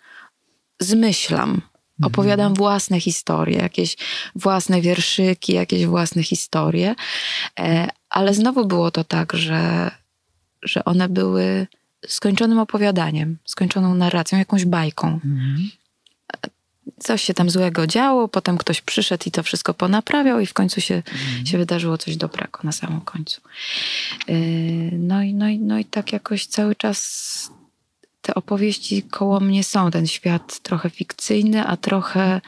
zmyślam. 0.79 1.49
Mhm. 1.49 1.63
Opowiadam 2.03 2.53
własne 2.53 2.99
historie, 2.99 3.57
jakieś 3.57 3.97
własne 4.35 4.81
wierszyki, 4.81 5.53
jakieś 5.53 5.85
własne 5.85 6.23
historie. 6.23 6.95
E, 7.59 7.87
ale 8.09 8.33
znowu 8.33 8.65
było 8.65 8.91
to 8.91 9.03
tak, 9.03 9.33
że, 9.33 9.91
że 10.63 10.85
one 10.85 11.09
były 11.09 11.67
skończonym 12.07 12.59
opowiadaniem, 12.59 13.37
skończoną 13.45 13.95
narracją, 13.95 14.37
jakąś 14.37 14.65
bajką. 14.65 15.07
Mm 15.07 15.37
-hmm 15.37 15.84
coś 16.99 17.23
się 17.23 17.33
tam 17.33 17.49
złego 17.49 17.87
działo, 17.87 18.27
potem 18.27 18.57
ktoś 18.57 18.81
przyszedł 18.81 19.23
i 19.27 19.31
to 19.31 19.43
wszystko 19.43 19.73
ponaprawiał 19.73 20.39
i 20.39 20.45
w 20.45 20.53
końcu 20.53 20.81
się, 20.81 20.95
mhm. 20.95 21.45
się 21.45 21.57
wydarzyło 21.57 21.97
coś 21.97 22.17
dobrego 22.17 22.59
na 22.63 22.71
samym 22.71 23.01
końcu. 23.01 23.41
Yy, 24.27 24.35
no 24.91 25.23
i, 25.23 25.33
no, 25.33 25.49
i, 25.49 25.59
no 25.59 25.79
i 25.79 25.85
tak 25.85 26.13
jakoś 26.13 26.45
cały 26.45 26.75
czas 26.75 27.49
te 28.25 28.35
opowieści 28.35 29.03
koło 29.03 29.39
mnie 29.39 29.63
są. 29.63 29.91
Ten 29.91 30.07
świat 30.07 30.59
trochę 30.59 30.89
fikcyjny, 30.89 31.67
a 31.67 31.77
trochę 31.77 32.41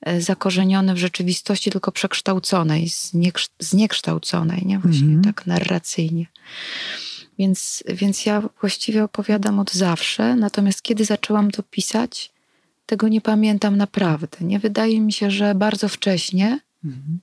e, 0.00 0.20
zakorzeniony 0.20 0.94
w 0.94 0.98
rzeczywistości, 0.98 1.70
tylko 1.70 1.92
przekształconej, 1.92 2.90
zniekształconej, 3.60 4.62
nie? 4.66 4.78
Właśnie 4.78 5.06
mm 5.06 5.20
-hmm. 5.20 5.24
tak 5.24 5.46
narracyjnie. 5.46 6.26
Więc, 7.38 7.84
więc 7.88 8.26
ja 8.26 8.42
właściwie 8.60 9.04
opowiadam 9.04 9.58
od 9.58 9.72
zawsze, 9.72 10.36
natomiast 10.36 10.82
kiedy 10.82 11.04
zaczęłam 11.04 11.50
to 11.50 11.62
pisać, 11.62 12.33
tego 12.86 13.08
nie 13.08 13.20
pamiętam 13.20 13.76
naprawdę. 13.76 14.38
Nie 14.40 14.58
wydaje 14.58 15.00
mi 15.00 15.12
się, 15.12 15.30
że 15.30 15.54
bardzo 15.54 15.88
wcześnie, 15.88 16.60
mhm. 16.84 17.20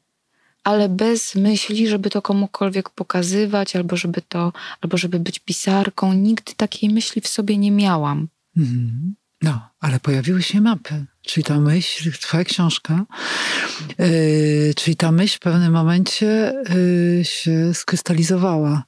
ale 0.63 0.89
bez 0.89 1.35
myśli, 1.35 1.87
żeby 1.87 2.09
to 2.09 2.21
komukolwiek 2.21 2.89
pokazywać, 2.89 3.75
albo 3.75 3.95
żeby 3.97 4.21
to, 4.21 4.53
albo 4.81 4.97
żeby 4.97 5.19
być 5.19 5.39
pisarką. 5.39 6.13
Nigdy 6.13 6.53
takiej 6.57 6.89
myśli 6.89 7.21
w 7.21 7.27
sobie 7.27 7.57
nie 7.57 7.71
miałam. 7.71 8.27
Mhm. 8.57 9.15
No, 9.41 9.69
ale 9.79 9.99
pojawiły 9.99 10.43
się 10.43 10.61
mapy. 10.61 11.05
Czyli 11.21 11.43
ta 11.43 11.59
myśl, 11.59 12.11
twoja 12.11 12.43
książka, 12.43 13.05
yy, 13.97 14.73
czyli 14.75 14.95
ta 14.95 15.11
myśl 15.11 15.35
w 15.35 15.39
pewnym 15.39 15.73
momencie 15.73 16.53
yy, 17.17 17.25
się 17.25 17.73
skrystalizowała. 17.73 18.83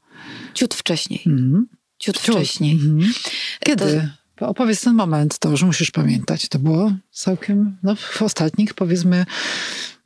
Ciut 0.53 0.73
wcześniej. 0.73 1.23
Mhm. 1.27 1.67
Ciut, 1.99 2.21
Ciut 2.21 2.35
wcześniej. 2.35 2.71
Mhm. 2.73 3.13
Kiedy? 3.59 4.01
To, 4.01 4.22
Opowiedz 4.47 4.81
ten 4.81 4.93
moment, 4.93 5.39
to 5.39 5.49
już 5.49 5.63
musisz 5.63 5.91
pamiętać. 5.91 6.47
To 6.47 6.59
było 6.59 6.91
całkiem 7.11 7.77
no, 7.83 7.95
w 7.95 8.21
ostatnich, 8.21 8.73
powiedzmy, 8.73 9.25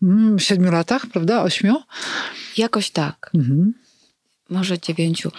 mm, 0.03 0.39
siedmiu 0.39 0.71
latach, 0.71 1.05
prawda? 1.05 1.43
Ośmiu? 1.43 1.75
Jakoś 2.57 2.89
tak. 2.89 3.31
Mhm. 3.35 3.73
Może 4.49 4.79
dziewięciu. 4.79 5.31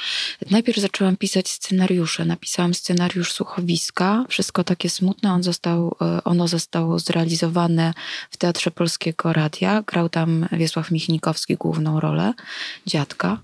Najpierw 0.50 0.78
zaczęłam 0.78 1.16
pisać 1.16 1.48
scenariusze. 1.48 2.24
Napisałam 2.24 2.74
scenariusz 2.74 3.32
słuchowiska. 3.32 4.24
Wszystko 4.28 4.64
takie 4.64 4.90
smutne. 4.90 5.32
On 5.32 5.42
został, 5.42 5.96
e, 6.00 6.24
ono 6.24 6.48
zostało 6.48 6.98
zrealizowane 6.98 7.94
w 8.30 8.36
Teatrze 8.36 8.70
Polskiego 8.70 9.32
Radia. 9.32 9.82
Grał 9.82 10.08
tam 10.08 10.48
Wiesław 10.52 10.90
Michnikowski 10.90 11.56
główną 11.56 12.00
rolę, 12.00 12.34
dziadka. 12.86 13.40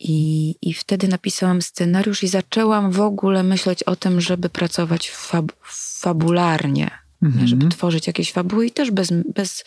I, 0.00 0.54
I 0.62 0.74
wtedy 0.74 1.08
napisałam 1.08 1.62
scenariusz 1.62 2.22
i 2.22 2.28
zaczęłam 2.28 2.92
w 2.92 3.00
ogóle 3.00 3.42
myśleć 3.42 3.82
o 3.82 3.96
tym, 3.96 4.20
żeby 4.20 4.48
pracować 4.48 5.10
fab 5.10 5.52
fabularnie, 6.00 6.90
mhm. 7.22 7.46
żeby 7.46 7.68
tworzyć 7.68 8.06
jakieś 8.06 8.32
fabuły 8.32 8.66
i 8.66 8.70
też 8.70 8.90
bez, 8.90 9.08
bez, 9.34 9.64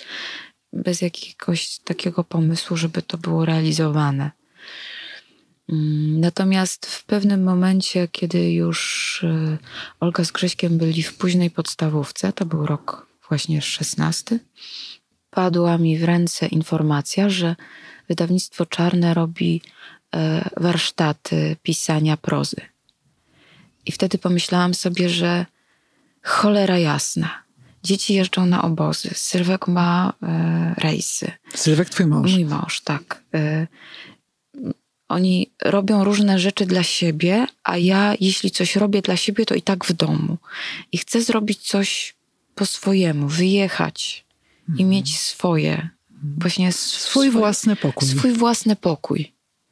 bez 0.74 1.02
jakiegoś 1.02 1.80
takiego 1.80 2.24
pomysłu, 2.24 2.78
żeby 2.78 3.02
to 3.02 3.18
było 3.18 3.46
realizowane. 3.46 4.32
Mm, 5.70 6.20
natomiast 6.20 6.86
w 6.86 7.06
pewnym 7.06 7.44
momencie, 7.44 8.08
kiedy 8.08 8.52
już 8.52 9.24
y, 9.24 9.58
Olga 10.00 10.24
z 10.24 10.32
Grześkiem 10.32 10.78
byli 10.78 11.04
w 11.04 11.18
późnej 11.18 11.52
podstawówce, 11.52 12.34
to 12.34 12.46
był 12.46 12.66
rok 12.66 13.08
właśnie 13.30 13.62
szesnasty, 13.62 14.40
padła 15.30 15.78
mi 15.78 15.98
w 15.98 16.04
ręce 16.04 16.48
informacja, 16.48 17.30
że 17.30 17.56
wydawnictwo 18.08 18.66
Czarne 18.66 19.14
robi 19.14 19.62
warsztaty 20.58 21.56
pisania 21.64 22.18
prozy. 22.18 22.62
I 23.86 23.92
wtedy 23.92 24.18
pomyślałam 24.18 24.74
sobie, 24.74 25.10
że 25.10 25.46
cholera 26.24 26.78
jasna. 26.78 27.44
Dzieci 27.84 28.14
jeżdżą 28.14 28.46
na 28.46 28.62
obozy. 28.62 29.10
Sylwek 29.14 29.68
ma 29.68 30.14
e, 30.24 30.74
rejsy. 30.78 31.32
Sylwek 31.56 31.90
twój 31.90 32.06
mąż? 32.06 32.32
Mój 32.32 32.46
mąż, 32.46 32.82
tak. 32.82 33.24
E, 33.34 33.68
oni 35.08 35.52
robią 35.62 36.04
różne 36.04 36.40
rzeczy 36.40 36.66
dla 36.66 36.84
siebie, 36.84 37.48
a 37.64 37.78
ja, 37.78 38.14
jeśli 38.20 38.52
coś 38.52 38.76
robię 38.76 39.02
dla 39.02 39.18
siebie, 39.18 39.46
to 39.46 39.56
i 39.56 39.62
tak 39.62 39.86
w 39.86 39.94
domu. 39.94 40.38
I 40.92 40.98
chcę 40.98 41.22
zrobić 41.22 41.60
coś 41.68 42.16
po 42.56 42.66
swojemu, 42.66 43.28
wyjechać 43.28 44.26
mhm. 44.70 44.80
i 44.80 44.92
mieć 44.92 45.20
swoje. 45.20 45.90
Właśnie 46.38 46.72
swój, 46.72 47.00
swój 47.00 47.30
własny 47.30 47.76
pokój. 47.76 48.08
Swój 48.08 48.32
własny 48.32 48.76
pokój. 48.76 49.32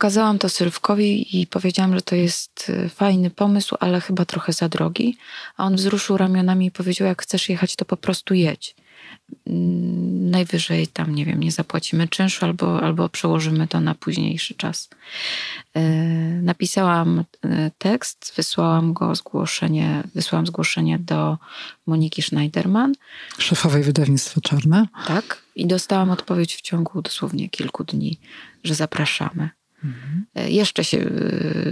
pokazałam 0.00 0.38
to 0.38 0.48
Sylwkowi 0.48 1.40
i 1.40 1.46
powiedziałam, 1.46 1.94
że 1.94 2.02
to 2.02 2.16
jest 2.16 2.68
y, 2.68 2.88
fajny 2.88 3.30
pomysł, 3.30 3.76
ale 3.80 4.00
chyba 4.00 4.24
trochę 4.24 4.52
za 4.52 4.68
drogi. 4.68 5.16
A 5.56 5.64
on 5.64 5.76
wzruszył 5.76 6.16
ramionami 6.16 6.66
i 6.66 6.70
powiedział, 6.70 7.08
jak 7.08 7.22
chcesz 7.22 7.48
jechać, 7.48 7.76
to 7.76 7.84
po 7.84 7.96
prostu 7.96 8.34
jedź. 8.34 8.74
Mm, 9.46 10.30
najwyżej 10.30 10.86
tam, 10.86 11.14
nie 11.14 11.24
wiem, 11.24 11.40
nie 11.40 11.52
zapłacimy 11.52 12.08
czynszu 12.08 12.44
albo, 12.44 12.82
albo 12.82 13.08
przełożymy 13.08 13.68
to 13.68 13.80
na 13.80 13.94
późniejszy 13.94 14.54
czas. 14.54 14.88
E, 15.74 15.80
napisałam 16.42 17.24
e, 17.44 17.70
tekst, 17.78 18.32
wysłałam 18.36 18.92
go 18.92 19.14
zgłoszenie, 19.14 20.02
wysłałam 20.14 20.46
zgłoszenie 20.46 20.98
do 20.98 21.38
Moniki 21.86 22.22
Schneiderman. 22.22 22.94
Szefowej 23.38 23.82
wydawnictwa 23.82 24.40
Czarne. 24.40 24.86
Tak. 25.06 25.42
I 25.56 25.66
dostałam 25.66 26.10
odpowiedź 26.10 26.56
w 26.56 26.60
ciągu 26.60 27.02
dosłownie 27.02 27.48
kilku 27.48 27.84
dni, 27.84 28.18
że 28.64 28.74
zapraszamy. 28.74 29.59
Mhm. 29.84 30.26
Jeszcze 30.34 30.84
się 30.84 31.10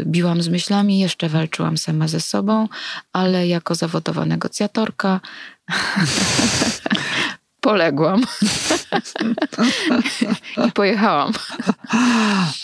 biłam 0.04 0.42
z 0.42 0.48
myślami, 0.48 0.98
jeszcze 0.98 1.28
walczyłam 1.28 1.78
sama 1.78 2.08
ze 2.08 2.20
sobą, 2.20 2.68
ale 3.12 3.48
jako 3.48 3.74
zawodowa 3.74 4.26
negocjatorka 4.26 5.20
poległam 7.60 8.24
i 10.68 10.72
pojechałam. 10.72 11.32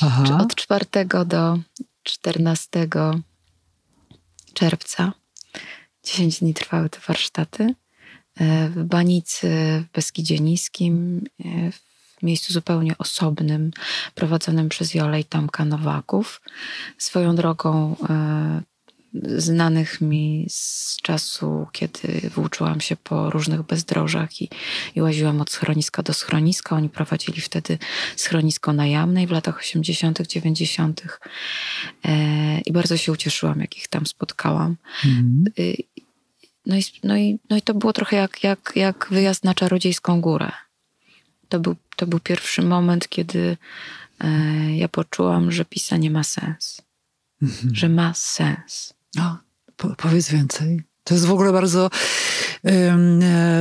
Aha. 0.00 0.38
Od 0.40 0.54
4 0.54 0.84
do 1.26 1.58
14 2.02 2.88
czerwca 4.54 5.12
10 6.04 6.40
dni 6.40 6.54
trwały 6.54 6.88
te 6.88 6.98
warsztaty 7.08 7.74
e, 8.36 8.68
w 8.68 8.84
Banicy 8.84 9.48
w 9.88 9.92
Beskidzie 9.94 10.38
Niskim, 10.38 11.24
e, 11.44 11.72
w 11.72 11.83
miejscu 12.24 12.52
zupełnie 12.52 12.98
osobnym, 12.98 13.70
prowadzonym 14.14 14.68
przez 14.68 14.94
Jolę 14.94 15.20
i 15.20 15.24
Tomka 15.24 15.64
Nowaków. 15.64 16.40
Swoją 16.98 17.36
drogą 17.36 17.96
e, 18.10 18.62
znanych 19.36 20.00
mi 20.00 20.46
z 20.48 20.96
czasu, 21.02 21.66
kiedy 21.72 22.30
włóczyłam 22.34 22.80
się 22.80 22.96
po 22.96 23.30
różnych 23.30 23.62
bezdrożach 23.62 24.42
i, 24.42 24.48
i 24.94 25.02
łaziłam 25.02 25.40
od 25.40 25.50
schroniska 25.50 26.02
do 26.02 26.14
schroniska. 26.14 26.76
Oni 26.76 26.88
prowadzili 26.88 27.40
wtedy 27.40 27.78
schronisko 28.16 28.72
na 28.72 28.86
Jamnej 28.86 29.26
w 29.26 29.30
latach 29.30 29.58
80., 29.58 30.26
90. 30.26 31.02
E, 32.04 32.60
I 32.60 32.72
bardzo 32.72 32.96
się 32.96 33.12
ucieszyłam, 33.12 33.60
jak 33.60 33.76
ich 33.76 33.88
tam 33.88 34.06
spotkałam. 34.06 34.76
Mm. 35.04 35.44
No, 36.66 36.76
i, 36.76 36.82
no, 37.04 37.16
i, 37.16 37.38
no 37.50 37.56
i 37.56 37.62
to 37.62 37.74
było 37.74 37.92
trochę 37.92 38.16
jak, 38.16 38.44
jak, 38.44 38.72
jak 38.76 39.08
wyjazd 39.10 39.44
na 39.44 39.54
czarodziejską 39.54 40.20
górę. 40.20 40.52
To 41.48 41.60
był, 41.60 41.76
to 41.96 42.06
był 42.06 42.20
pierwszy 42.20 42.62
moment, 42.62 43.08
kiedy 43.08 43.56
e, 44.20 44.76
ja 44.76 44.88
poczułam, 44.88 45.52
że 45.52 45.64
pisanie 45.64 46.10
ma 46.10 46.24
sens. 46.24 46.82
-hmm. 47.42 47.68
Że 47.72 47.88
ma 47.88 48.14
sens. 48.14 48.94
No, 49.14 49.38
po, 49.76 49.96
powiedz 49.96 50.30
więcej. 50.30 50.82
To 51.04 51.14
jest 51.14 51.26
w 51.26 51.32
ogóle 51.32 51.52
bardzo, 51.52 51.90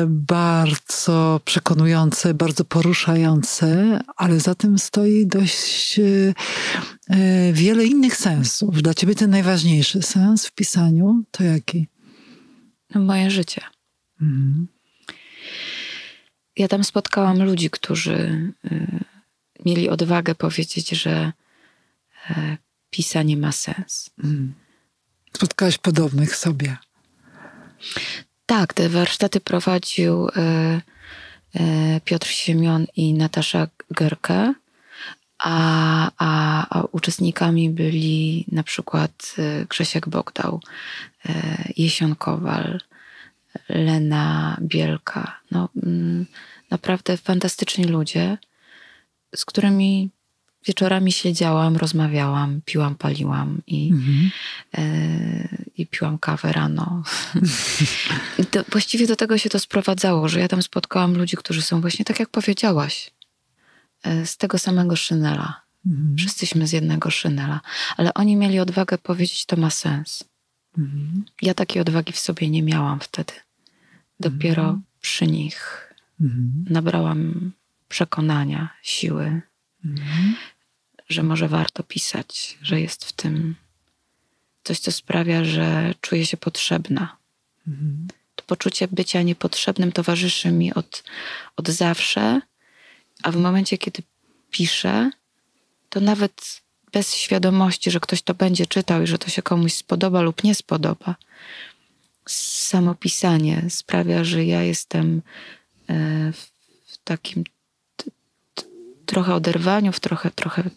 bardzo 0.08 1.42
przekonujące, 1.46 2.34
bardzo 2.34 2.66
poruszające, 2.66 4.00
ale 4.16 4.40
za 4.40 4.56
tym 4.56 4.80
stoi 4.80 5.28
dość 5.28 6.00
e, 6.00 6.34
e, 7.10 7.54
wiele 7.54 7.86
innych 7.86 8.18
sensów. 8.18 8.82
Dla 8.82 8.94
ciebie 8.94 9.16
ten 9.16 9.30
najważniejszy 9.30 10.02
sens 10.02 10.46
w 10.46 10.52
pisaniu 10.52 11.24
to 11.32 11.44
jaki? 11.44 11.88
No, 12.96 13.02
moje 13.02 13.32
życie. 13.32 13.62
Mhm. 14.22 14.68
Ja 16.58 16.68
tam 16.68 16.84
spotkałam 16.84 17.44
ludzi, 17.44 17.70
którzy 17.70 18.54
e, 18.66 18.88
mieli 19.66 19.90
odwagę 19.90 20.36
powiedzieć, 20.36 20.90
że 20.90 21.32
pisanie 22.90 23.38
ma 23.38 23.52
sens. 23.52 24.10
Mhm 24.24 24.54
spotkałaś 25.38 25.78
podobnych 25.78 26.36
sobie. 26.36 26.78
Tak, 28.46 28.74
te 28.74 28.90
warsztaty 28.90 29.40
prowadził 29.40 30.28
e, 30.28 30.32
e, 31.56 32.02
Piotr 32.06 32.28
Siemion 32.28 32.86
i 32.96 33.14
Natasza 33.14 33.68
Gerke, 33.92 34.54
a, 35.40 36.12
a, 36.18 36.68
a, 36.80 36.84
uczestnikami 36.92 37.70
byli 37.70 38.46
na 38.52 38.64
przykład 38.64 39.36
e, 39.38 39.66
Grzesiek 39.66 40.10
Bogdał, 40.10 40.62
Jesion 41.78 42.16
Kowal, 42.16 42.80
Lena 43.70 44.58
Bielka. 44.62 45.40
No, 45.52 45.70
mm, 45.84 46.26
naprawdę 46.70 47.18
fantastyczni 47.18 47.84
ludzie, 47.86 48.38
z 49.36 49.46
którymi 49.46 50.10
wieczorami 50.66 51.12
siedziałam, 51.12 51.78
rozmawiałam, 51.78 52.62
piłam, 52.66 52.96
paliłam 52.96 53.62
i, 53.68 53.90
mhm. 53.92 54.32
e, 54.78 55.58
i 55.78 55.88
piłam 55.88 56.18
kawę 56.18 56.54
rano. 56.54 57.04
to, 58.52 58.64
właściwie 58.70 59.08
do 59.08 59.16
tego 59.16 59.38
się 59.38 59.50
to 59.50 59.60
sprowadzało, 59.60 60.30
że 60.30 60.40
ja 60.40 60.48
tam 60.48 60.62
spotkałam 60.62 61.18
ludzi, 61.18 61.38
którzy 61.38 61.62
są 61.62 61.82
właśnie 61.82 62.06
tak, 62.06 62.20
jak 62.20 62.30
powiedziałaś, 62.30 63.12
e, 64.04 64.26
z 64.26 64.38
tego 64.38 64.58
samego 64.58 64.96
szynela. 64.96 65.62
Mhm. 65.86 66.18
Wszyscyśmy 66.18 66.68
z 66.68 66.72
jednego 66.72 67.12
szynela, 67.12 67.62
ale 67.98 68.14
oni 68.14 68.36
mieli 68.36 68.60
odwagę 68.60 68.98
powiedzieć, 68.98 69.46
to 69.46 69.56
ma 69.56 69.70
sens. 69.70 70.24
Mhm. 70.78 71.26
Ja 71.42 71.54
takiej 71.54 71.82
odwagi 71.82 72.14
w 72.14 72.20
sobie 72.20 72.50
nie 72.50 72.64
miałam 72.64 73.00
wtedy. 73.00 73.34
Dopiero 74.24 74.64
mhm. 74.64 74.84
przy 75.02 75.28
nich 75.28 75.90
mhm. 76.22 76.66
nabrałam 76.70 77.52
przekonania, 77.90 78.70
siły. 78.82 79.42
Mhm 79.86 80.36
że 81.10 81.24
może 81.24 81.48
warto 81.48 81.84
pisać, 81.84 82.58
że 82.62 82.82
jest 82.82 83.06
w 83.06 83.14
tym 83.14 83.56
coś, 84.64 84.80
co 84.80 84.92
sprawia, 84.92 85.44
że 85.44 85.94
czuję 86.02 86.26
się 86.26 86.38
potrzebna. 86.38 87.18
To 88.36 88.44
poczucie 88.48 88.88
bycia 88.88 89.22
niepotrzebnym 89.22 89.92
towarzyszy 89.92 90.52
mi 90.52 90.74
od, 90.74 91.04
od 91.56 91.70
zawsze, 91.70 92.42
a 93.24 93.32
w 93.32 93.36
momencie, 93.36 93.78
kiedy 93.78 94.04
piszę, 94.52 95.12
to 95.90 96.00
nawet 96.00 96.62
bez 96.92 97.16
świadomości, 97.16 97.92
że 97.92 98.00
ktoś 98.00 98.22
to 98.22 98.34
będzie 98.34 98.66
czytał 98.66 99.02
i 99.02 99.08
że 99.08 99.18
to 99.18 99.30
się 99.30 99.42
komuś 99.42 99.74
spodoba 99.74 100.22
lub 100.22 100.44
nie 100.44 100.56
spodoba, 100.56 101.16
samo 102.26 102.96
pisanie 102.96 103.66
sprawia, 103.70 104.24
że 104.24 104.46
ja 104.46 104.64
jestem 104.64 105.22
e, 105.90 106.32
w 106.86 106.98
takim 107.04 107.44
trochę 109.06 109.36
oderwaniu, 109.36 109.92
w 109.92 110.00
trochę, 110.00 110.32
trochę 110.32 110.70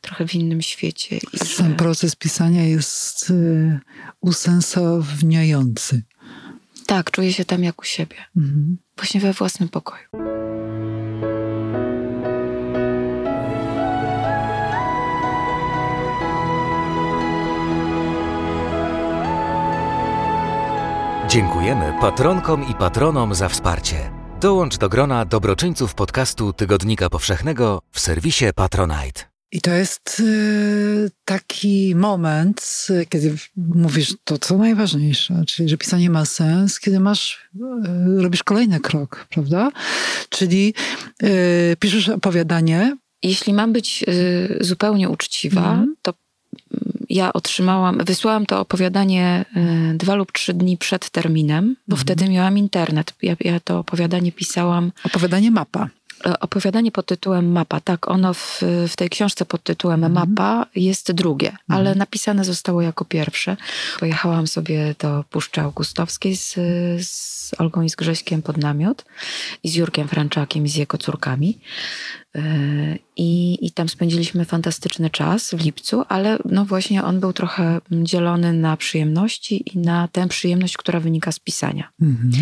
trochę 0.00 0.26
w 0.26 0.34
innym 0.34 0.62
świecie. 0.62 1.18
I 1.32 1.38
Sam 1.38 1.70
że... 1.70 1.76
proces 1.76 2.16
pisania 2.16 2.64
jest 2.64 3.30
y, 3.30 3.80
usensowniający. 4.20 6.02
Tak, 6.86 7.10
czuję 7.10 7.32
się 7.32 7.44
tam 7.44 7.64
jak 7.64 7.82
u 7.82 7.84
siebie. 7.84 8.16
Mhm. 8.36 8.78
Właśnie 8.96 9.20
we 9.20 9.32
własnym 9.32 9.68
pokoju. 9.68 10.08
Dziękujemy 21.28 21.92
patronkom 22.00 22.68
i 22.70 22.74
patronom 22.74 23.34
za 23.34 23.48
wsparcie. 23.48 24.10
Dołącz 24.40 24.78
do 24.78 24.88
grona 24.88 25.24
dobroczyńców 25.24 25.94
podcastu 25.94 26.52
Tygodnika 26.52 27.10
Powszechnego 27.10 27.82
w 27.92 28.00
serwisie 28.00 28.44
Patronite. 28.54 29.22
I 29.52 29.60
to 29.60 29.70
jest 29.70 30.20
y, 30.20 31.10
taki 31.24 31.94
moment, 31.94 32.86
kiedy 33.08 33.34
mówisz 33.56 34.14
to, 34.24 34.38
co 34.38 34.58
najważniejsze, 34.58 35.44
czyli 35.46 35.68
że 35.68 35.76
pisanie 35.76 36.10
ma 36.10 36.24
sens, 36.24 36.80
kiedy 36.80 37.00
masz, 37.00 37.48
y, 38.18 38.22
robisz 38.22 38.42
kolejny 38.42 38.80
krok, 38.80 39.26
prawda? 39.30 39.70
Czyli 40.28 40.74
y, 41.22 41.76
piszesz 41.78 42.08
opowiadanie. 42.08 42.96
Jeśli 43.22 43.52
mam 43.52 43.72
być 43.72 44.04
zupełnie 44.60 45.08
uczciwa, 45.08 45.74
mm. 45.74 45.96
to 46.02 46.14
ja 47.08 47.32
otrzymałam, 47.32 47.98
wysłałam 47.98 48.46
to 48.46 48.60
opowiadanie 48.60 49.44
dwa 49.94 50.14
lub 50.14 50.32
trzy 50.32 50.54
dni 50.54 50.76
przed 50.76 51.10
terminem, 51.10 51.76
bo 51.88 51.96
mm. 51.96 52.04
wtedy 52.04 52.28
miałam 52.28 52.58
internet. 52.58 53.14
Ja, 53.22 53.36
ja 53.40 53.60
to 53.60 53.78
opowiadanie 53.78 54.32
pisałam. 54.32 54.92
Opowiadanie 55.04 55.50
mapa. 55.50 55.88
E, 56.26 56.40
opowiadanie 56.40 56.92
pod 56.92 57.06
tytułem 57.06 57.52
Mapa, 57.52 57.80
tak, 57.80 58.08
ono 58.08 58.34
w, 58.34 58.62
w 58.88 58.96
tej 58.96 59.10
książce 59.10 59.44
pod 59.44 59.62
tytułem 59.62 60.04
mm. 60.04 60.12
Mapa 60.12 60.66
jest 60.74 61.12
drugie, 61.12 61.48
mm. 61.48 61.58
ale 61.68 61.94
napisane 61.94 62.44
zostało 62.44 62.82
jako 62.82 63.04
pierwsze. 63.04 63.56
Pojechałam 64.00 64.46
sobie 64.46 64.94
do 64.98 65.24
Puszczy 65.30 65.60
Augustowskiej 65.60 66.36
z, 66.36 66.54
z 67.06 67.50
Olgą 67.58 67.82
i 67.82 67.90
z 67.90 67.96
Grześkiem 67.96 68.42
pod 68.42 68.56
namiot 68.56 69.04
i 69.62 69.68
z 69.68 69.74
Jurkiem 69.74 70.08
Franczakiem 70.08 70.66
i 70.66 70.68
z 70.68 70.76
jego 70.76 70.98
córkami. 70.98 71.58
E, 72.36 72.98
I, 73.16 73.58
I 73.66 73.70
tam 73.70 73.88
spędziliśmy 73.88 74.44
fantastyczny 74.44 75.10
czas 75.10 75.54
w 75.54 75.64
lipcu, 75.64 76.02
ale 76.08 76.38
no 76.44 76.64
właśnie 76.64 77.04
on 77.04 77.20
był 77.20 77.32
trochę 77.32 77.80
dzielony 77.90 78.52
na 78.52 78.76
przyjemności 78.76 79.62
i 79.74 79.78
na 79.78 80.08
tę 80.08 80.28
przyjemność, 80.28 80.76
która 80.76 81.00
wynika 81.00 81.32
z 81.32 81.38
pisania. 81.38 81.88
-hmm. 82.02 82.40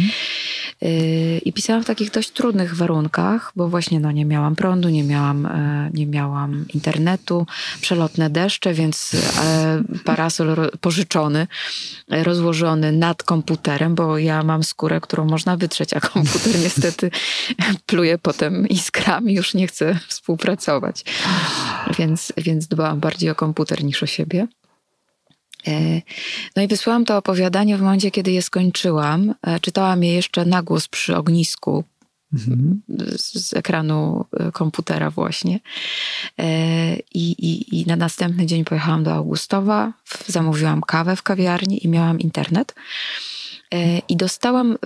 Yy, 0.80 1.38
I 1.38 1.52
pisałam 1.52 1.82
w 1.82 1.86
takich 1.86 2.10
dość 2.10 2.30
trudnych 2.30 2.76
warunkach, 2.76 3.52
bo 3.56 3.68
właśnie 3.68 4.00
no, 4.00 4.12
nie 4.12 4.24
miałam 4.24 4.56
prądu, 4.56 4.88
nie 4.88 5.04
miałam, 5.04 5.46
e, 5.46 5.90
nie 5.94 6.06
miałam 6.06 6.64
internetu, 6.74 7.46
przelotne 7.80 8.30
deszcze, 8.30 8.74
więc 8.74 9.14
e, 9.14 9.82
parasol 10.04 10.70
pożyczony, 10.80 11.46
e, 12.10 12.24
rozłożony 12.24 12.92
nad 12.92 13.22
komputerem, 13.22 13.94
bo 13.94 14.18
ja 14.18 14.42
mam 14.42 14.64
skórę, 14.64 15.00
którą 15.00 15.24
można 15.24 15.56
wytrzeć, 15.56 15.94
a 15.94 16.00
komputer 16.00 16.58
niestety 16.58 17.10
pluje 17.86 18.18
potem 18.18 18.68
iskrami, 18.68 19.34
już 19.34 19.54
nie 19.54 19.66
chce 19.84 19.98
współpracować. 20.08 21.04
Więc, 21.98 22.32
więc 22.36 22.66
dbałam 22.66 23.00
bardziej 23.00 23.30
o 23.30 23.34
komputer 23.34 23.84
niż 23.84 24.02
o 24.02 24.06
siebie. 24.06 24.46
E, 25.66 26.02
no 26.56 26.62
i 26.62 26.68
wysłałam 26.68 27.04
to 27.04 27.16
opowiadanie 27.16 27.76
w 27.76 27.80
momencie, 27.80 28.10
kiedy 28.10 28.32
je 28.32 28.42
skończyłam. 28.42 29.34
E, 29.42 29.60
czytałam 29.60 30.04
je 30.04 30.14
jeszcze 30.14 30.44
na 30.44 30.62
głos 30.62 30.88
przy 30.88 31.16
ognisku 31.16 31.84
z, 33.16 33.46
z, 33.46 33.54
ekranu 33.54 34.24
e, 34.32 34.52
komputera 34.52 35.10
właśnie. 35.10 35.60
I, 37.14 37.30
i, 37.30 37.80
I 37.80 37.86
na 37.86 37.96
następny 37.96 38.46
dzień 38.46 38.64
pojechałam 38.64 39.04
do 39.04 39.12
Augustowa, 39.12 39.92
zamówiłam 40.26 40.80
kawę 40.80 41.16
w 41.16 41.22
kawiarni 41.22 41.84
i 41.84 41.88
miałam 41.88 42.20
internet. 42.20 42.74
I 44.08 44.16
dostałam 44.16 44.78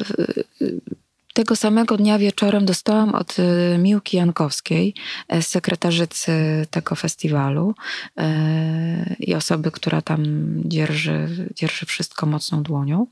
tego 1.39 1.57
samego 1.57 1.97
dnia 1.97 2.19
wieczorem 2.19 2.65
dostałam 2.65 3.15
od 3.15 3.39
y, 3.39 3.79
Miłki 3.79 4.17
Jankowskiej, 4.17 4.95
e, 5.29 5.43
sekretarzycy 5.43 6.33
tego 6.71 6.95
festiwalu 6.95 7.75
e, 8.17 9.17
i 9.19 9.35
osoby, 9.35 9.71
która 9.71 10.03
tam 10.03 10.23
dzierży, 10.65 11.49
dzierży 11.55 11.87
wszystko 11.87 12.27
mocną 12.27 12.63
dłonią. 12.63 13.07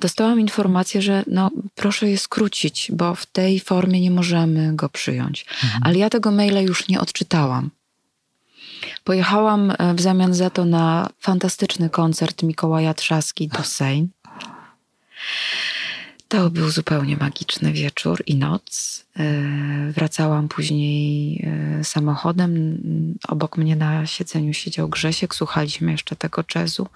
Dostałam 0.00 0.40
informację, 0.40 1.02
że 1.02 1.24
no, 1.26 1.50
proszę 1.74 2.10
je 2.10 2.18
skrócić, 2.18 2.90
bo 2.92 3.14
w 3.14 3.26
tej 3.26 3.60
formie 3.60 4.00
nie 4.00 4.10
możemy 4.10 4.76
go 4.76 4.88
przyjąć. 4.88 5.46
Mhm. 5.64 5.82
Ale 5.84 5.98
ja 5.98 6.10
tego 6.10 6.30
maila 6.30 6.60
już 6.60 6.88
nie 6.88 7.00
odczytałam. 7.00 7.70
Pojechałam 9.04 9.72
e, 9.78 9.94
w 9.94 10.00
zamian 10.00 10.34
za 10.34 10.50
to 10.50 10.64
na 10.64 11.08
fantastyczny 11.20 11.90
koncert 11.90 12.42
Mikołaja 12.42 12.94
Trzaski 12.94 13.48
do 13.48 13.62
Sejn. 13.62 14.08
To 16.28 16.50
był 16.50 16.70
zupełnie 16.70 17.16
magiczny 17.16 17.72
wieczór 17.72 18.22
i 18.26 18.34
noc. 18.36 19.04
E, 19.16 19.92
wracałam 19.92 20.48
później 20.48 21.38
e, 21.80 21.84
samochodem. 21.84 22.78
Obok 23.28 23.56
mnie 23.56 23.76
na 23.76 24.06
siedzeniu 24.06 24.54
siedział 24.54 24.88
Grzesiek. 24.88 25.34
Słuchaliśmy 25.34 25.92
jeszcze 25.92 26.16
tego 26.16 26.44
jazzu. 26.54 26.86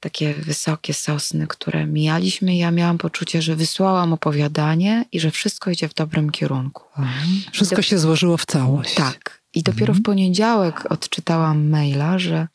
Takie 0.00 0.34
wysokie 0.34 0.94
sosny, 0.94 1.46
które 1.46 1.86
mijaliśmy. 1.86 2.56
Ja 2.56 2.70
miałam 2.70 2.98
poczucie, 2.98 3.42
że 3.42 3.56
wysłałam 3.56 4.12
opowiadanie 4.12 5.04
i 5.12 5.20
że 5.20 5.30
wszystko 5.30 5.70
idzie 5.70 5.88
w 5.88 5.94
dobrym 5.94 6.30
kierunku. 6.30 6.84
Mhm. 6.98 7.42
Wszystko 7.52 7.76
do... 7.76 7.82
się 7.82 7.98
złożyło 7.98 8.36
w 8.36 8.46
całość. 8.46 8.94
Tak. 8.94 9.42
I 9.54 9.62
dopiero 9.62 9.90
mhm. 9.90 9.98
w 9.98 10.02
poniedziałek 10.02 10.92
odczytałam 10.92 11.68
maila, 11.68 12.18
że 12.18 12.48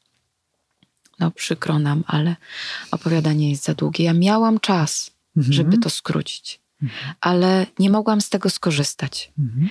no 1.20 1.32
przykro 1.32 1.80
nam, 1.80 2.04
ale 2.08 2.36
opowiadanie 2.92 3.50
jest 3.50 3.64
za 3.64 3.74
długie. 3.74 4.06
Ja 4.06 4.14
miałam 4.14 4.60
czas 4.60 5.17
mhm. 5.38 5.54
żeby 5.54 5.78
to 5.78 5.90
skrócić. 5.90 6.60
Mhm. 6.82 7.14
Ale 7.22 7.66
nie 7.80 7.90
mogłam 7.90 8.22
z 8.22 8.30
tego 8.30 8.50
skorzystać. 8.50 9.32
Mhm. 9.40 9.70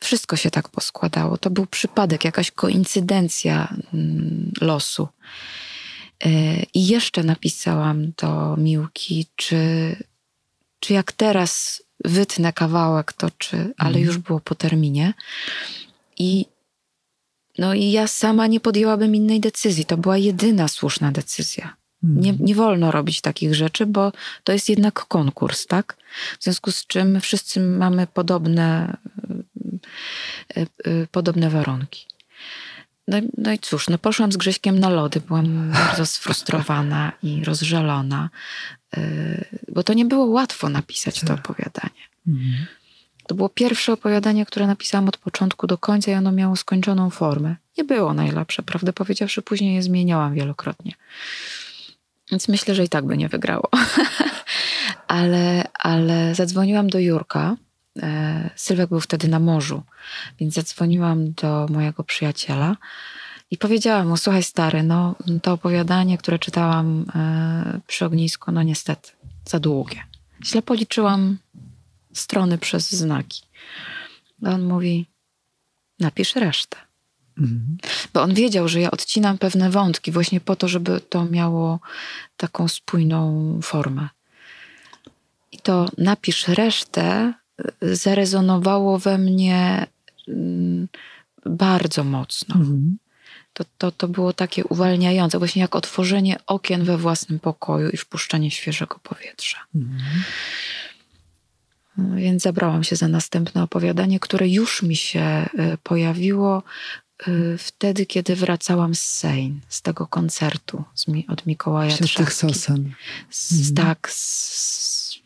Wszystko 0.00 0.36
się 0.36 0.50
tak 0.50 0.68
poskładało. 0.68 1.38
To 1.38 1.50
był 1.50 1.66
przypadek, 1.66 2.24
jakaś 2.24 2.50
koincydencja 2.50 3.74
mm, 3.94 4.52
losu. 4.60 5.08
E, 6.24 6.62
I 6.74 6.86
jeszcze 6.86 7.22
napisałam 7.22 8.12
do 8.12 8.56
Miłki, 8.56 9.26
czy, 9.36 9.96
czy 10.80 10.92
jak 10.92 11.12
teraz 11.12 11.82
wytnę 12.04 12.52
kawałek, 12.52 13.12
to 13.12 13.30
czy, 13.38 13.56
ale 13.56 13.98
mhm. 13.98 14.04
już 14.04 14.18
było 14.18 14.40
po 14.40 14.54
terminie. 14.54 15.14
I 16.18 16.46
no 17.58 17.74
i 17.74 17.90
ja 17.90 18.06
sama 18.06 18.46
nie 18.46 18.60
podjęłabym 18.60 19.14
innej 19.14 19.40
decyzji. 19.40 19.84
To 19.84 19.96
była 19.96 20.18
jedyna 20.18 20.68
słuszna 20.68 21.12
decyzja. 21.12 21.76
Nie, 22.02 22.30
mhm. 22.30 22.46
nie 22.46 22.54
wolno 22.54 22.90
robić 22.90 23.20
takich 23.20 23.54
rzeczy, 23.54 23.86
bo 23.86 24.12
to 24.44 24.52
jest 24.52 24.68
jednak 24.68 24.94
konkurs, 24.94 25.66
tak? 25.66 25.96
W 26.38 26.44
związku 26.44 26.72
z 26.72 26.86
czym 26.86 27.20
wszyscy 27.20 27.60
mamy 27.60 28.06
podobne, 28.06 28.96
e, 30.56 30.60
e, 30.60 30.66
podobne 31.10 31.50
warunki. 31.50 32.06
No, 33.08 33.18
no, 33.38 33.52
i 33.52 33.58
cóż, 33.58 33.88
no 33.88 33.98
poszłam 33.98 34.32
z 34.32 34.36
Grześkiem 34.36 34.78
na 34.78 34.88
lody, 34.88 35.20
byłam 35.20 35.70
bardzo 35.70 36.06
sfrustrowana 36.16 37.12
i 37.22 37.44
rozżalona, 37.44 38.30
e, 38.96 39.44
bo 39.68 39.82
to 39.82 39.92
nie 39.92 40.04
było 40.04 40.26
łatwo 40.26 40.68
napisać 40.68 41.20
to 41.20 41.26
tak. 41.26 41.38
opowiadanie. 41.38 42.02
Mhm. 42.28 42.66
To 43.26 43.34
było 43.34 43.48
pierwsze 43.48 43.92
opowiadanie, 43.92 44.46
które 44.46 44.66
napisałam 44.66 45.08
od 45.08 45.16
początku 45.16 45.66
do 45.66 45.78
końca 45.78 46.10
i 46.10 46.14
ono 46.14 46.32
miało 46.32 46.56
skończoną 46.56 47.10
formę. 47.10 47.56
Nie 47.78 47.84
było 47.84 48.14
najlepsze, 48.14 48.62
prawdę 48.62 48.92
powiedziawszy, 48.92 49.42
później 49.42 49.74
je 49.74 49.82
zmieniałam 49.82 50.34
wielokrotnie. 50.34 50.92
Więc 52.32 52.48
myślę, 52.48 52.74
że 52.74 52.84
i 52.84 52.88
tak 52.88 53.06
by 53.06 53.16
nie 53.16 53.28
wygrało. 53.28 53.68
ale, 55.08 55.68
ale 55.74 56.34
zadzwoniłam 56.34 56.90
do 56.90 56.98
Jurka. 56.98 57.56
E, 58.02 58.50
Sylwek 58.56 58.88
był 58.88 59.00
wtedy 59.00 59.28
na 59.28 59.38
morzu, 59.38 59.82
więc 60.40 60.54
zadzwoniłam 60.54 61.32
do 61.32 61.66
mojego 61.70 62.04
przyjaciela 62.04 62.76
i 63.50 63.58
powiedziałam 63.58 64.08
mu: 64.08 64.16
Słuchaj, 64.16 64.42
stary, 64.42 64.82
no 64.82 65.14
to 65.42 65.52
opowiadanie, 65.52 66.18
które 66.18 66.38
czytałam 66.38 67.04
e, 67.14 67.80
przy 67.86 68.04
ognisku, 68.04 68.52
no 68.52 68.62
niestety 68.62 69.10
za 69.44 69.60
długie. 69.60 70.04
Źle 70.44 70.62
policzyłam 70.62 71.38
strony 72.12 72.58
przez 72.58 72.90
znaki. 72.92 73.42
On 74.46 74.62
mówi: 74.62 75.06
Napisz 75.98 76.36
resztę. 76.36 76.76
Mhm. 77.38 77.76
Bo 78.14 78.22
on 78.22 78.34
wiedział, 78.34 78.68
że 78.68 78.80
ja 78.80 78.90
odcinam 78.90 79.38
pewne 79.38 79.70
wątki 79.70 80.12
właśnie 80.12 80.40
po 80.40 80.56
to, 80.56 80.68
żeby 80.68 81.00
to 81.00 81.24
miało 81.24 81.80
taką 82.36 82.68
spójną 82.68 83.60
formę. 83.62 84.08
I 85.52 85.58
to 85.58 85.88
napisz 85.98 86.48
resztę 86.48 87.34
y, 87.82 87.96
zarezonowało 87.96 88.98
we 88.98 89.18
mnie 89.18 89.86
mm, 90.28 90.88
bardzo 91.46 92.04
mocno. 92.04 92.54
Mhm. 92.54 92.98
To, 93.52 93.64
to, 93.78 93.92
to 93.92 94.08
było 94.08 94.32
takie 94.32 94.64
uwalniające, 94.64 95.38
właśnie 95.38 95.62
jak 95.62 95.76
otworzenie 95.76 96.36
okien 96.46 96.84
we 96.84 96.98
własnym 96.98 97.38
pokoju 97.38 97.90
i 97.90 97.96
wpuszczenie 97.96 98.50
świeżego 98.50 98.98
powietrza. 99.02 99.58
Mhm. 99.74 100.22
No, 101.96 102.16
więc 102.16 102.42
zabrałam 102.42 102.84
się 102.84 102.96
za 102.96 103.08
następne 103.08 103.62
opowiadanie, 103.62 104.20
które 104.20 104.48
już 104.48 104.82
mi 104.82 104.96
się 104.96 105.48
y, 105.74 105.78
pojawiło 105.82 106.62
wtedy, 107.58 108.06
kiedy 108.06 108.36
wracałam 108.36 108.94
z 108.94 109.02
Sejn, 109.02 109.60
z 109.68 109.82
tego 109.82 110.06
koncertu 110.06 110.84
z 110.94 111.06
od 111.28 111.46
Mikołaja 111.46 111.90
Wśród 111.90 112.14
tych 112.14 112.32
sosen. 112.32 112.92
Z, 113.30 113.52
mhm. 113.52 113.74
Tak, 113.74 114.10
z, 114.10 115.18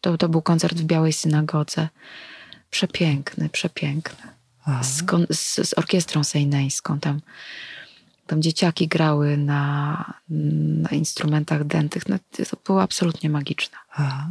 to, 0.00 0.18
to 0.18 0.28
był 0.28 0.42
koncert 0.42 0.78
w 0.78 0.84
Białej 0.84 1.12
Synagodze. 1.12 1.88
Przepiękny, 2.70 3.48
przepiękny. 3.48 4.28
Z, 4.82 5.02
z, 5.30 5.68
z, 5.68 5.78
orkiestrą 5.78 6.24
sejneńską. 6.24 7.00
Tam, 7.00 7.20
tam 8.26 8.42
dzieciaki 8.42 8.88
grały 8.88 9.36
na, 9.36 10.04
na 10.28 10.90
instrumentach 10.90 11.64
dętych. 11.64 12.08
No, 12.08 12.18
to 12.50 12.56
było 12.66 12.82
absolutnie 12.82 13.30
magiczne. 13.30 13.78
Aha. 13.92 14.30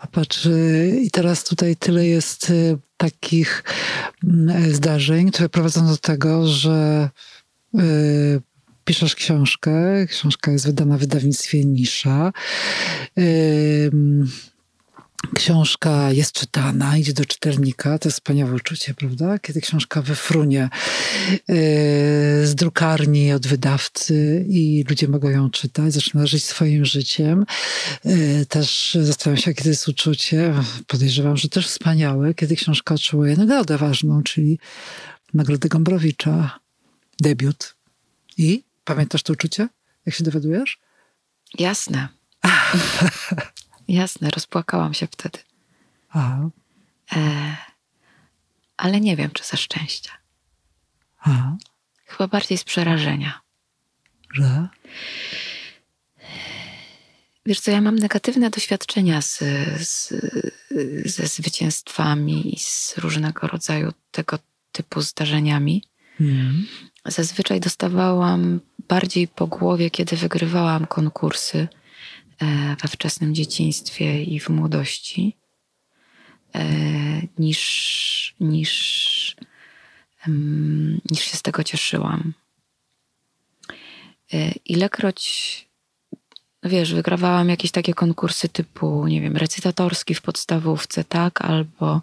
Popatrz, 0.00 0.46
y, 0.46 1.00
i 1.02 1.10
teraz 1.10 1.44
tutaj 1.44 1.76
tyle 1.76 2.06
jest 2.06 2.50
y, 2.50 2.78
takich 2.96 3.64
mm, 4.24 4.74
zdarzeń, 4.74 5.30
które 5.30 5.48
prowadzą 5.48 5.86
do 5.86 5.96
tego, 5.96 6.46
że 6.46 7.10
y, 7.74 8.40
piszesz 8.84 9.14
książkę. 9.14 10.06
Książka 10.06 10.50
jest 10.50 10.66
wydana 10.66 10.96
w 10.96 11.00
wydawnictwie 11.00 11.64
Nisza 11.64 12.32
książka 15.34 16.12
jest 16.12 16.32
czytana, 16.32 16.96
idzie 16.96 17.12
do 17.12 17.24
czytelnika, 17.24 17.98
to 17.98 18.08
jest 18.08 18.18
wspaniałe 18.18 18.54
uczucie, 18.54 18.94
prawda? 18.94 19.38
Kiedy 19.38 19.60
książka 19.60 20.02
wyfrunie 20.02 20.68
yy, 21.30 21.56
z 22.46 22.54
drukarni 22.54 23.32
od 23.32 23.46
wydawcy 23.46 24.44
i 24.48 24.84
ludzie 24.88 25.08
mogą 25.08 25.28
ją 25.28 25.50
czytać, 25.50 25.92
zaczyna 25.92 26.26
żyć 26.26 26.44
swoim 26.44 26.84
życiem. 26.84 27.46
Yy, 28.04 28.46
też 28.46 28.98
zastanawiam 29.00 29.42
się, 29.42 29.50
jakie 29.50 29.62
to 29.62 29.68
jest 29.68 29.88
uczucie. 29.88 30.54
Podejrzewam, 30.86 31.36
że 31.36 31.48
też 31.48 31.66
wspaniałe, 31.66 32.34
kiedy 32.34 32.56
książka 32.56 32.94
otrzymuje 32.94 33.36
nagrodę 33.36 33.78
ważną, 33.78 34.22
czyli 34.22 34.58
Nagrodę 35.34 35.68
Gombrowicza, 35.68 36.60
debiut. 37.20 37.74
I 38.38 38.64
pamiętasz 38.84 39.22
to 39.22 39.32
uczucie, 39.32 39.68
jak 40.06 40.14
się 40.14 40.24
dowiadujesz? 40.24 40.78
Jasne. 41.58 42.08
Jasne, 43.88 44.30
rozpłakałam 44.30 44.94
się 44.94 45.06
wtedy. 45.06 45.38
Aha. 46.10 46.50
E, 47.16 47.56
ale 48.76 49.00
nie 49.00 49.16
wiem, 49.16 49.30
czy 49.30 49.44
ze 49.44 49.56
szczęścia. 49.56 50.12
Aha. 51.20 51.56
Chyba 52.06 52.28
bardziej 52.28 52.58
z 52.58 52.64
przerażenia. 52.64 53.40
Że? 54.34 54.68
Wiesz 57.46 57.60
co, 57.60 57.70
ja 57.70 57.80
mam 57.80 57.98
negatywne 57.98 58.50
doświadczenia 58.50 59.22
z, 59.22 59.38
z, 59.88 60.14
ze 61.04 61.26
zwycięstwami 61.26 62.54
i 62.54 62.58
z 62.58 62.94
różnego 62.98 63.46
rodzaju 63.46 63.92
tego 64.10 64.38
typu 64.72 65.00
zdarzeniami. 65.00 65.84
Mm. 66.20 66.66
Zazwyczaj 67.04 67.60
dostawałam 67.60 68.60
bardziej 68.88 69.28
po 69.28 69.46
głowie, 69.46 69.90
kiedy 69.90 70.16
wygrywałam 70.16 70.86
konkursy 70.86 71.68
we 72.82 72.88
wczesnym 72.88 73.34
dzieciństwie 73.34 74.22
i 74.22 74.40
w 74.40 74.48
młodości, 74.48 75.36
e, 76.54 76.64
niż, 77.38 78.34
niż, 78.40 79.36
niż 81.10 81.20
się 81.20 81.36
z 81.36 81.42
tego 81.42 81.64
cieszyłam. 81.64 82.32
E, 84.32 84.52
ilekroć 84.64 85.68
wiesz, 86.62 86.94
wygrawałam 86.94 87.48
jakieś 87.48 87.70
takie 87.70 87.94
konkursy 87.94 88.48
typu, 88.48 89.06
nie 89.06 89.20
wiem, 89.20 89.36
recytatorski 89.36 90.14
w 90.14 90.22
podstawówce, 90.22 91.04
tak? 91.04 91.40
Albo, 91.40 92.02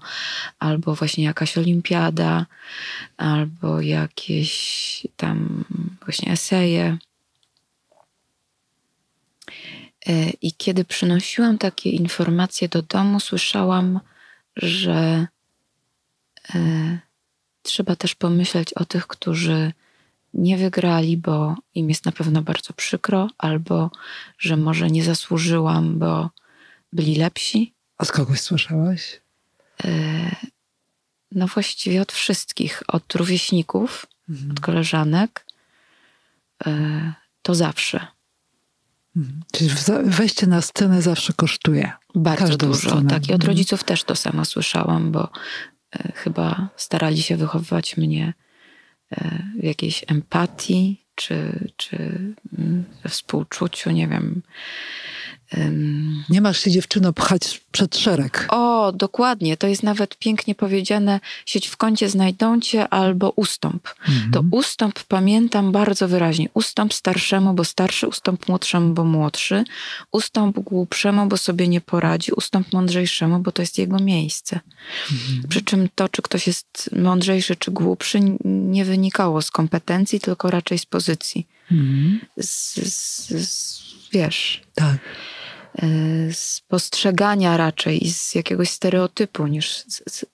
albo 0.60 0.96
właśnie 0.96 1.24
jakaś 1.24 1.58
olimpiada, 1.58 2.46
albo 3.18 3.82
jakieś 3.82 5.08
tam 5.18 5.66
właśnie 6.06 6.32
eseje. 6.32 6.98
E, 10.08 10.30
I 10.30 10.54
kiedy 10.54 10.86
przynosiłam 10.86 11.58
takie 11.58 11.90
informacje 11.90 12.70
do 12.70 12.82
domu, 12.82 13.20
słyszałam, 13.20 14.00
że 14.56 15.28
e, 16.56 17.00
trzeba 17.62 17.96
też 17.96 18.16
pomyśleć 18.16 18.74
o 18.74 18.86
tych, 18.86 19.08
którzy 19.08 19.74
nie 20.34 20.58
wygrali, 20.58 21.18
bo 21.18 21.56
im 21.76 21.90
jest 21.90 22.06
na 22.06 22.12
pewno 22.12 22.42
bardzo 22.42 22.74
przykro, 22.74 23.30
albo 23.38 23.92
że 24.38 24.58
może 24.58 24.88
nie 24.88 25.04
zasłużyłam, 25.04 26.00
bo 26.00 26.30
byli 26.94 27.16
lepsi. 27.16 27.74
Od 27.98 28.12
kogoś 28.12 28.42
słyszałaś? 28.42 29.22
E, 29.84 29.90
no 31.32 31.48
właściwie 31.48 32.02
od 32.02 32.12
wszystkich, 32.12 32.84
od 32.88 33.16
rówieśników, 33.16 34.06
mhm. 34.30 34.52
od 34.52 34.60
koleżanek. 34.60 35.46
To 37.42 37.56
zawsze. 37.56 38.08
Czyli 39.52 39.70
wejście 40.04 40.48
na 40.48 40.62
scenę 40.62 41.02
zawsze 41.02 41.34
kosztuje. 41.34 41.92
Bardzo 42.16 42.46
Każdą 42.46 42.68
dużo, 42.68 42.90
scenę. 42.90 43.10
tak. 43.10 43.24
I 43.24 43.34
od 43.34 43.42
mhm. 43.42 43.48
rodziców 43.48 43.84
też 43.84 44.04
to 44.04 44.16
samo 44.16 44.46
słyszałam, 44.46 45.12
bo 45.12 45.30
e, 45.96 46.12
chyba 46.16 46.70
starali 46.76 47.22
się 47.22 47.38
wychowywać 47.38 47.98
mnie 47.98 48.34
w 49.60 49.64
jakiejś 49.64 50.06
empatii, 50.08 51.06
czy, 51.16 51.68
czy 51.78 51.98
mm, 52.58 52.84
we 53.04 53.10
współczuciu, 53.10 53.92
nie 53.92 54.08
wiem, 54.08 54.42
nie 56.30 56.42
masz 56.42 56.60
się 56.60 56.72
dziewczyno 56.72 57.14
pchać 57.14 57.62
przed 57.72 57.98
szereg. 57.98 58.48
O, 58.50 58.92
dokładnie. 58.92 59.58
To 59.58 59.68
jest 59.68 59.84
nawet 59.84 60.18
pięknie 60.18 60.56
powiedziane. 60.56 61.20
Sieć 61.46 61.68
w 61.68 61.78
kącie 61.78 62.10
znajdą 62.10 62.60
cię 62.60 62.90
albo 62.90 63.30
ustąp. 63.30 63.96
Mhm. 64.08 64.32
To 64.32 64.44
ustąp 64.52 65.04
pamiętam 65.04 65.72
bardzo 65.72 66.08
wyraźnie. 66.08 66.50
Ustąp 66.54 66.94
starszemu, 66.94 67.54
bo 67.54 67.64
starszy, 67.64 68.08
ustąp 68.08 68.48
młodszemu, 68.48 68.94
bo 68.94 69.04
młodszy. 69.04 69.64
Ustąp 70.12 70.60
głupszemu, 70.60 71.26
bo 71.26 71.38
sobie 71.38 71.68
nie 71.68 71.82
poradzi. 71.82 72.32
Ustąp 72.32 72.74
mądrzejszemu, 72.74 73.40
bo 73.40 73.52
to 73.52 73.62
jest 73.62 73.78
jego 73.78 74.00
miejsce. 74.00 74.60
Mhm. 75.12 75.50
Przy 75.50 75.62
czym 75.62 75.90
to, 75.96 76.10
czy 76.10 76.22
ktoś 76.22 76.48
jest 76.48 76.90
mądrzejszy 76.96 77.56
czy 77.56 77.72
głupszy, 77.72 78.20
nie 78.46 78.86
wynikało 78.86 79.42
z 79.42 79.52
kompetencji, 79.52 80.20
tylko 80.20 80.50
raczej 80.50 80.80
z 80.80 80.86
pozycji. 80.86 81.48
Mhm. 81.72 82.20
Z, 82.38 82.76
z, 82.76 83.28
z, 83.50 83.82
wiesz. 84.12 84.62
Tak. 84.76 84.98
Y, 85.84 86.34
z 86.34 86.62
postrzegania 86.68 87.58
raczej, 87.58 88.10
z 88.10 88.36
jakiegoś 88.36 88.70
stereotypu 88.70 89.48
niż. 89.48 89.84
Z, 89.88 90.26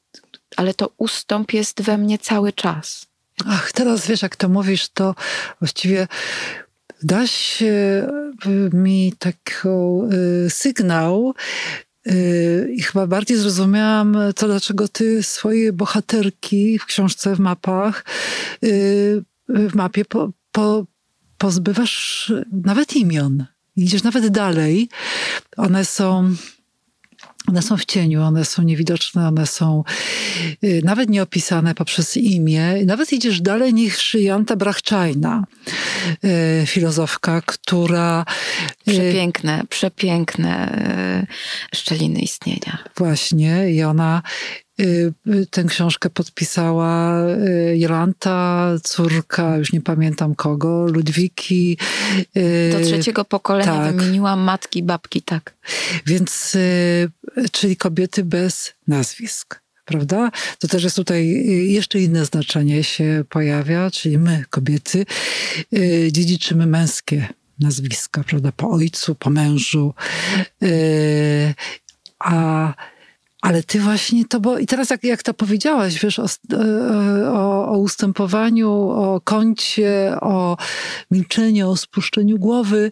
ale 0.58 0.73
to 0.73 0.89
ustąp 0.97 1.54
jest 1.54 1.82
we 1.82 1.97
mnie 1.97 2.17
cały 2.17 2.54
czas. 2.54 3.06
Ach, 3.45 3.71
teraz 3.71 4.08
wiesz, 4.08 4.21
jak 4.21 4.36
to 4.36 4.49
mówisz, 4.49 4.89
to 4.89 5.15
właściwie 5.60 6.08
daś 7.04 7.63
mi 8.73 9.13
taki 9.19 9.67
y, 10.45 10.49
sygnał, 10.49 11.34
i 12.75 12.82
chyba 12.82 13.08
bardziej 13.08 13.38
zrozumiałam 13.38 14.17
to, 14.36 14.47
dlaczego 14.47 14.88
ty 14.88 15.23
swoje 15.23 15.73
bohaterki 15.73 16.80
w 16.80 16.86
książce, 16.86 17.36
w 17.36 17.39
mapach, 17.39 18.06
w 19.49 19.75
mapie 19.75 20.06
po, 20.06 20.32
po, 20.51 20.86
pozbywasz 21.38 22.34
nawet 22.51 22.95
imion 22.95 23.45
idziesz 23.83 24.03
nawet 24.03 24.27
dalej, 24.27 24.89
one 25.57 25.85
są 25.85 26.35
one 27.47 27.61
są 27.61 27.77
w 27.77 27.85
cieniu, 27.85 28.21
one 28.21 28.45
są 28.45 28.63
niewidoczne, 28.63 29.27
one 29.27 29.47
są 29.47 29.83
y, 30.63 30.81
nawet 30.83 31.09
nieopisane 31.09 31.75
poprzez 31.75 32.17
imię. 32.17 32.73
Nawet 32.85 33.13
idziesz 33.13 33.41
dalej 33.41 33.73
niż 33.73 34.15
Janta 34.15 34.55
Brachczajna, 34.55 35.43
y, 36.61 36.65
filozofka, 36.65 37.41
która... 37.45 38.25
Y, 38.87 38.91
przepiękne, 38.91 39.63
przepiękne 39.69 40.77
szczeliny 41.75 42.19
istnienia. 42.19 42.77
Właśnie 42.97 43.71
i 43.71 43.83
ona 43.83 44.21
tę 45.49 45.63
książkę 45.63 46.10
podpisała 46.10 47.21
y, 47.27 47.77
Jolanta, 47.77 48.69
córka, 48.84 49.57
już 49.57 49.73
nie 49.73 49.81
pamiętam 49.81 50.36
kogo, 50.36 50.86
Ludwiki. 50.86 51.77
Do 52.71 52.86
trzeciego 52.86 53.25
pokolenia 53.25 53.77
tak. 53.77 53.95
wymieniła 53.95 54.36
matki, 54.36 54.84
babki, 54.84 55.21
tak. 55.21 55.53
Więc, 56.05 56.57
czyli 57.51 57.77
kobiety 57.77 58.23
bez 58.23 58.73
nazwisk 58.88 59.62
prawda? 59.86 60.31
To 60.60 60.67
też 60.67 60.84
jest 60.84 60.95
tutaj 60.95 61.27
jeszcze 61.71 61.99
inne 61.99 62.25
znaczenie 62.25 62.84
się 62.84 63.23
pojawia, 63.29 63.91
czyli 63.91 64.17
my, 64.17 64.45
kobiety, 64.49 65.05
dziedziczymy 66.12 66.65
męskie 66.65 67.27
nazwiska, 67.60 68.23
prawda? 68.23 68.51
Po 68.51 68.69
ojcu, 68.69 69.15
po 69.15 69.29
mężu. 69.29 69.93
A 72.19 72.73
ale 73.41 73.63
ty 73.63 73.80
właśnie 73.80 74.25
to, 74.25 74.39
bo 74.39 74.58
i 74.58 74.65
teraz 74.67 74.89
jak, 74.89 75.04
jak 75.04 75.23
to 75.23 75.34
powiedziałaś, 75.34 75.99
wiesz, 76.04 76.19
o, 76.19 76.25
e, 76.54 77.32
o, 77.32 77.67
o 77.67 77.77
ustępowaniu, 77.77 78.71
o 78.71 79.21
kącie, 79.23 80.15
o 80.21 80.58
milczeniu, 81.12 81.69
o 81.69 81.77
spuszczeniu 81.77 82.39
głowy, 82.39 82.91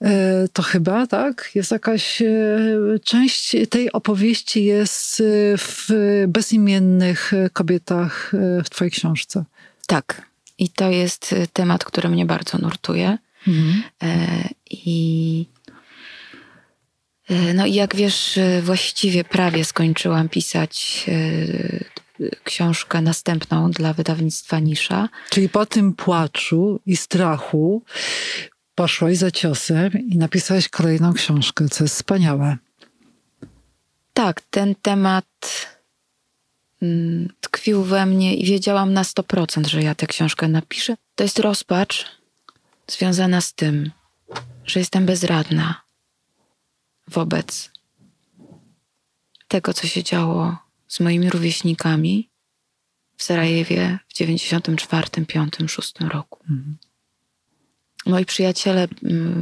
e, 0.00 0.48
to 0.52 0.62
chyba, 0.62 1.06
tak? 1.06 1.50
Jest 1.54 1.70
jakaś 1.70 2.22
e, 2.22 2.28
część 3.04 3.56
tej 3.70 3.92
opowieści 3.92 4.64
jest 4.64 5.22
w 5.58 5.90
bezimiennych 6.28 7.32
kobietach 7.52 8.32
w 8.64 8.70
twojej 8.70 8.90
książce. 8.90 9.44
Tak. 9.86 10.22
I 10.58 10.68
to 10.68 10.90
jest 10.90 11.34
temat, 11.52 11.84
który 11.84 12.08
mnie 12.08 12.26
bardzo 12.26 12.58
nurtuje. 12.58 13.18
Mhm. 13.46 13.82
I 14.70 15.46
E, 15.55 15.55
no 17.54 17.66
i 17.66 17.74
jak 17.74 17.96
wiesz, 17.96 18.38
e, 18.38 18.62
właściwie 18.62 19.24
prawie 19.24 19.64
skończyłam 19.64 20.28
pisać 20.28 21.06
e, 21.08 22.30
książkę 22.44 23.02
następną 23.02 23.70
dla 23.70 23.92
wydawnictwa 23.92 24.58
Nisza. 24.58 25.08
Czyli 25.30 25.48
po 25.48 25.66
tym 25.66 25.94
płaczu 25.94 26.80
i 26.86 26.96
strachu 26.96 27.82
poszłaś 28.74 29.16
za 29.16 29.30
ciosem 29.30 29.92
i 30.08 30.18
napisałaś 30.18 30.68
kolejną 30.68 31.12
książkę, 31.12 31.68
co 31.68 31.84
jest 31.84 31.94
wspaniałe. 31.94 32.56
Tak, 34.12 34.40
ten 34.40 34.74
temat 34.82 35.26
mm, 36.82 37.28
tkwił 37.40 37.82
we 37.82 38.06
mnie 38.06 38.36
i 38.36 38.44
wiedziałam 38.44 38.92
na 38.92 39.02
100%, 39.02 39.66
że 39.66 39.82
ja 39.82 39.94
tę 39.94 40.06
książkę 40.06 40.48
napiszę. 40.48 40.96
To 41.14 41.24
jest 41.24 41.38
rozpacz 41.38 42.06
związana 42.88 43.40
z 43.40 43.54
tym, 43.54 43.90
że 44.66 44.80
jestem 44.80 45.06
bezradna, 45.06 45.85
wobec 47.08 47.70
tego, 49.48 49.74
co 49.74 49.86
się 49.86 50.02
działo 50.02 50.56
z 50.88 51.00
moimi 51.00 51.30
rówieśnikami 51.30 52.30
w 53.16 53.22
Sarajewie 53.22 53.98
w 54.08 54.14
94, 54.14 55.26
5, 55.26 55.54
6 55.66 56.00
roku. 56.00 56.38
Mhm. 56.50 56.76
Moi 58.06 58.24
przyjaciele, 58.24 58.88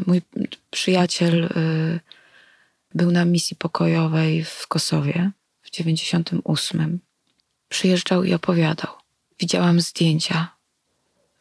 mój 0.06 0.22
przyjaciel 0.70 1.44
y, 1.44 2.00
był 2.94 3.10
na 3.10 3.24
misji 3.24 3.56
pokojowej 3.56 4.44
w 4.44 4.66
Kosowie 4.66 5.30
w 5.62 5.70
98. 5.70 7.00
Przyjeżdżał 7.68 8.24
i 8.24 8.34
opowiadał. 8.34 8.92
Widziałam 9.40 9.80
zdjęcia 9.80 10.56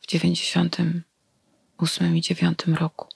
w 0.01 0.07
98 0.07 2.17
i 2.17 2.21
9 2.21 2.59
roku 2.67 3.07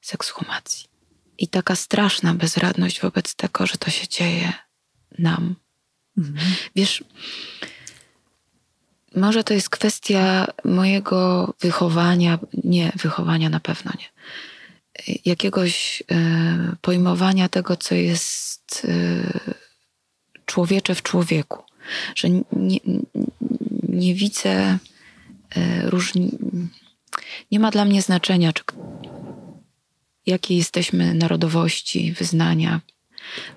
z 0.00 0.14
ekshumacji. 0.14 0.95
I 1.38 1.48
taka 1.48 1.76
straszna 1.76 2.34
bezradność 2.34 3.00
wobec 3.00 3.34
tego, 3.34 3.66
że 3.66 3.78
to 3.78 3.90
się 3.90 4.08
dzieje 4.08 4.52
nam. 5.18 5.54
Mhm. 6.18 6.54
Wiesz, 6.76 7.04
może 9.16 9.44
to 9.44 9.54
jest 9.54 9.70
kwestia 9.70 10.46
mojego 10.64 11.54
wychowania, 11.60 12.38
nie, 12.64 12.92
wychowania 12.96 13.48
na 13.48 13.60
pewno 13.60 13.92
nie. 13.98 14.08
jakiegoś 15.24 16.02
e, 16.10 16.76
pojmowania 16.80 17.48
tego, 17.48 17.76
co 17.76 17.94
jest 17.94 18.86
e, 18.88 19.52
człowiecze 20.46 20.94
w 20.94 21.02
człowieku. 21.02 21.62
Że 22.14 22.30
nie, 22.30 22.78
nie 23.88 24.14
widzę 24.14 24.78
różni. 25.84 26.30
Nie 27.50 27.60
ma 27.60 27.70
dla 27.70 27.84
mnie 27.84 28.02
znaczenia, 28.02 28.52
czy, 28.52 28.64
jakiej 30.26 30.56
jesteśmy 30.56 31.14
narodowości, 31.14 32.12
wyznania. 32.12 32.80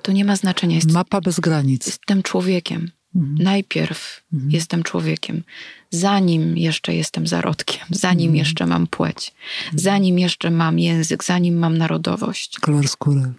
To 0.02 0.12
nie 0.12 0.26
ma 0.26 0.36
znaczenia. 0.36 0.76
Jest, 0.76 0.92
Mapa 0.92 1.22
bez 1.22 1.40
granic. 1.40 1.86
Jestem 1.86 2.24
człowiekiem. 2.24 2.92
Mhm. 3.16 3.36
Najpierw 3.40 4.24
mhm. 4.34 4.52
jestem 4.52 4.84
człowiekiem, 4.84 5.44
zanim 5.90 6.58
jeszcze 6.58 6.96
jestem 6.96 7.28
zarodkiem, 7.28 7.88
zanim 7.90 8.28
mhm. 8.28 8.36
jeszcze 8.36 8.66
mam 8.66 8.88
płeć, 8.88 9.34
mhm. 9.64 9.80
zanim 9.80 10.20
jeszcze 10.20 10.52
mam 10.52 10.80
język, 10.80 11.24
zanim 11.24 11.58
mam 11.58 11.78
narodowość. 11.78 12.60
Kolor 12.60 12.88
skóry. 12.88 13.34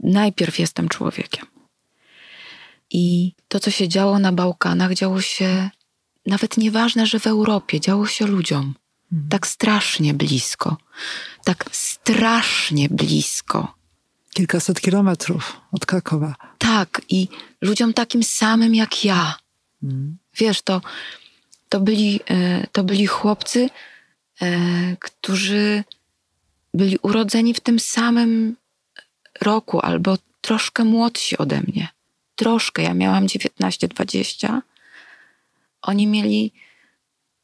Najpierw 0.00 0.58
jestem 0.58 0.88
człowiekiem. 0.88 1.46
I 2.90 3.32
to, 3.48 3.60
co 3.60 3.70
się 3.70 3.88
działo 3.88 4.18
na 4.18 4.32
Bałkanach, 4.32 4.94
działo 4.94 5.20
się 5.20 5.70
nawet 6.26 6.56
nieważne, 6.56 7.06
że 7.06 7.20
w 7.20 7.26
Europie, 7.26 7.80
działo 7.80 8.06
się 8.06 8.26
ludziom. 8.26 8.74
Mhm. 9.12 9.28
Tak 9.28 9.46
strasznie 9.46 10.14
blisko. 10.14 10.76
Tak 11.44 11.64
strasznie 11.72 12.88
blisko 12.88 13.82
kilkaset 14.34 14.80
kilometrów 14.80 15.60
od 15.72 15.86
Krakowa. 15.86 16.34
Tak, 16.58 17.00
i 17.08 17.28
ludziom 17.60 17.92
takim 17.92 18.22
samym 18.22 18.74
jak 18.74 19.04
ja. 19.04 19.34
Mm. 19.82 20.16
Wiesz, 20.36 20.62
to, 20.62 20.80
to, 21.68 21.80
byli, 21.80 22.20
e, 22.30 22.66
to 22.72 22.84
byli 22.84 23.06
chłopcy, 23.06 23.70
e, 24.42 24.96
którzy 24.96 25.84
byli 26.74 26.98
urodzeni 27.02 27.54
w 27.54 27.60
tym 27.60 27.80
samym 27.80 28.56
roku 29.40 29.80
albo 29.80 30.18
troszkę 30.40 30.84
młodsi 30.84 31.38
ode 31.38 31.60
mnie. 31.60 31.88
Troszkę. 32.36 32.82
Ja 32.82 32.94
miałam 32.94 33.26
19-20. 33.26 34.60
Oni 35.82 36.06
mieli 36.06 36.52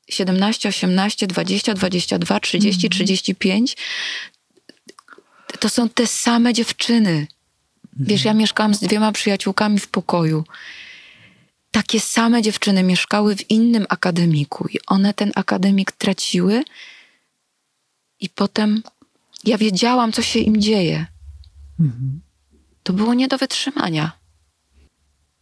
17, 0.09 0.68
18, 0.68 1.27
20, 1.27 1.75
22, 1.75 2.40
30, 2.40 2.87
mm. 2.87 2.90
35 2.90 3.77
to 5.61 5.68
są 5.68 5.88
te 5.88 6.07
same 6.07 6.55
dziewczyny. 6.55 7.27
Wiesz, 8.01 8.25
ja 8.25 8.35
mieszkałam 8.35 8.75
z 8.75 8.81
dwiema 8.81 9.12
przyjaciółkami 9.12 9.79
w 9.79 9.88
pokoju. 9.88 10.44
Takie 11.71 12.01
same 12.01 12.42
dziewczyny 12.42 12.83
mieszkały 12.83 13.37
w 13.37 13.51
innym 13.51 13.87
akademiku 13.88 14.68
i 14.68 14.77
one 14.87 15.14
ten 15.14 15.33
akademik 15.35 15.92
traciły 15.92 16.64
i 18.21 18.29
potem 18.29 18.83
ja 19.44 19.59
wiedziałam, 19.59 20.12
co 20.12 20.23
się 20.23 20.38
im 20.38 20.61
dzieje. 20.61 21.07
Mhm. 21.81 22.21
To 22.83 22.92
było 22.92 23.14
nie 23.14 23.29
do 23.29 23.38
wytrzymania. 23.38 24.12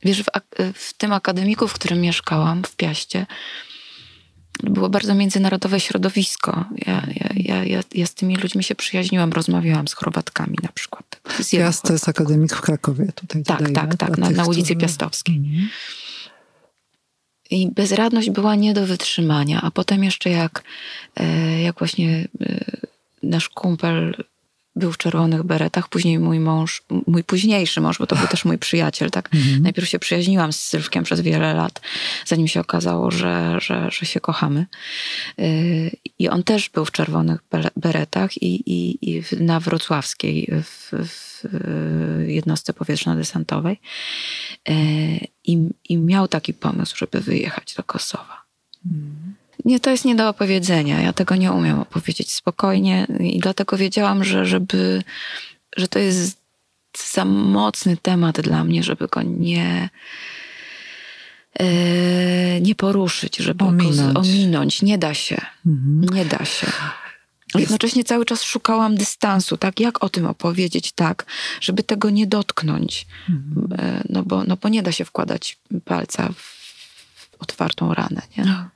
Wiesz, 0.02 0.22
w, 0.22 0.26
w, 0.74 0.92
tym 0.92 1.12
akademiku, 1.12 1.68
w 1.68 1.72
którym 1.72 2.00
mieszkałam, 2.00 2.64
w 2.64 2.76
Piaście, 2.76 3.26
było 4.62 4.88
bardzo 4.88 5.14
międzynarodowe 5.14 5.80
środowisko. 5.80 6.64
Ja, 6.86 7.06
ja, 7.34 7.62
ja, 7.64 7.82
ja, 7.94 8.06
z 8.06 8.14
tymi 8.14 8.36
ludźmi 8.36 8.64
się 8.64 8.74
przyjaźniłam, 8.74 9.32
rozmawiałam 9.32 9.88
z 9.88 9.92
Chorwatkami 9.92 10.56
na 10.62 10.68
przykład. 10.74 11.20
Z 11.40 11.50
Piast 11.50 11.82
to 11.82 11.92
jest 11.92 12.08
akademik 12.08 12.54
w 12.54 12.60
Krakowie 12.60 13.12
tutaj. 13.14 13.42
Tak, 13.42 13.58
dodajmy, 13.58 13.74
tak, 13.74 13.96
tak, 13.96 14.18
na, 14.18 14.28
tych, 14.28 14.36
na 14.36 14.44
ulicy 14.44 14.62
którzy... 14.62 14.80
Piastowskiej. 14.80 15.36
Mhm. 15.36 15.68
I 17.50 17.70
bezradność 17.70 18.30
była 18.30 18.54
nie 18.54 18.74
do 18.74 18.86
wytrzymania. 18.86 19.62
A 19.62 19.70
potem 19.70 20.04
jeszcze 20.04 20.30
jak, 20.30 20.62
e, 21.16 21.62
jak 21.62 21.78
właśnie 21.78 22.28
e, 22.40 22.64
nasz 23.22 23.48
kumpel 23.48 24.24
był 24.76 24.92
w 24.92 24.98
czerwonych 24.98 25.42
beretach, 25.42 25.88
później 25.88 26.18
mój 26.18 26.40
mąż, 26.40 26.82
mój 27.06 27.24
późniejszy 27.24 27.80
mąż, 27.80 27.98
bo 27.98 28.06
to 28.06 28.16
był 28.16 28.26
też 28.26 28.44
mój 28.44 28.58
przyjaciel, 28.58 29.10
tak? 29.10 29.28
Mhm. 29.34 29.62
Najpierw 29.62 29.88
się 29.88 29.98
przyjaźniłam 29.98 30.52
z 30.52 30.60
Sylwkiem 30.60 31.04
przez 31.04 31.20
wiele 31.20 31.54
lat, 31.54 31.80
zanim 32.26 32.48
się 32.48 32.60
okazało, 32.60 33.10
że, 33.10 33.56
że, 33.60 33.90
że 33.90 34.06
się 34.06 34.20
kochamy. 34.20 34.66
Y, 35.38 35.96
I 36.18 36.28
on 36.28 36.42
też 36.42 36.68
był 36.68 36.84
w 36.84 36.90
czerwonych 36.90 37.40
beretach 37.76 38.42
i, 38.42 38.72
i, 38.72 38.98
i 39.10 39.22
na 39.40 39.60
Wrocławskiej 39.60 40.52
w, 40.62 40.92
w 40.92 41.44
jednostce 42.26 42.72
powietrzno-desantowej. 42.72 43.76
Y, 44.68 44.72
I, 45.44 45.68
I 45.88 45.96
miał 45.96 46.28
taki 46.28 46.54
pomysł, 46.54 46.96
żeby 46.96 47.20
wyjechać 47.20 47.74
do 47.74 47.82
Kosowa. 47.82 48.42
Mhm. 48.86 49.34
Nie, 49.66 49.80
to 49.80 49.90
jest 49.90 50.04
nie 50.04 50.14
do 50.14 50.28
opowiedzenia. 50.28 51.00
Ja 51.00 51.12
tego 51.12 51.36
nie 51.36 51.52
umiem 51.52 51.80
opowiedzieć 51.80 52.32
spokojnie 52.32 53.06
i 53.20 53.38
dlatego 53.38 53.76
wiedziałam, 53.76 54.24
że 54.24 54.46
żeby, 54.46 55.02
że 55.76 55.88
to 55.88 55.98
jest 55.98 56.38
za 57.14 57.24
mocny 57.24 57.96
temat 57.96 58.40
dla 58.40 58.64
mnie, 58.64 58.82
żeby 58.82 59.08
go 59.08 59.22
nie, 59.22 59.88
e, 61.58 62.60
nie 62.60 62.74
poruszyć, 62.74 63.36
żeby 63.36 63.64
ominąć. 63.64 64.14
go 64.14 64.20
ominąć. 64.20 64.82
Nie 64.82 64.98
da 64.98 65.14
się. 65.14 65.40
Mhm. 65.66 66.16
Nie 66.16 66.24
da 66.24 66.44
się. 66.44 66.66
Jednocześnie 67.54 68.04
cały 68.04 68.24
czas 68.24 68.42
szukałam 68.42 68.96
dystansu, 68.96 69.56
tak? 69.56 69.80
Jak 69.80 70.04
o 70.04 70.08
tym 70.08 70.26
opowiedzieć 70.26 70.92
tak, 70.92 71.26
żeby 71.60 71.82
tego 71.82 72.10
nie 72.10 72.26
dotknąć. 72.26 73.06
Mhm. 73.28 73.80
E, 73.80 74.02
no, 74.08 74.22
bo, 74.22 74.44
no 74.44 74.56
bo 74.56 74.68
nie 74.68 74.82
da 74.82 74.92
się 74.92 75.04
wkładać 75.04 75.58
palca 75.84 76.28
w 76.36 76.55
otwartą 77.38 77.94
ranę. 77.94 78.22
Nie? 78.38 78.44
No, 78.44 78.68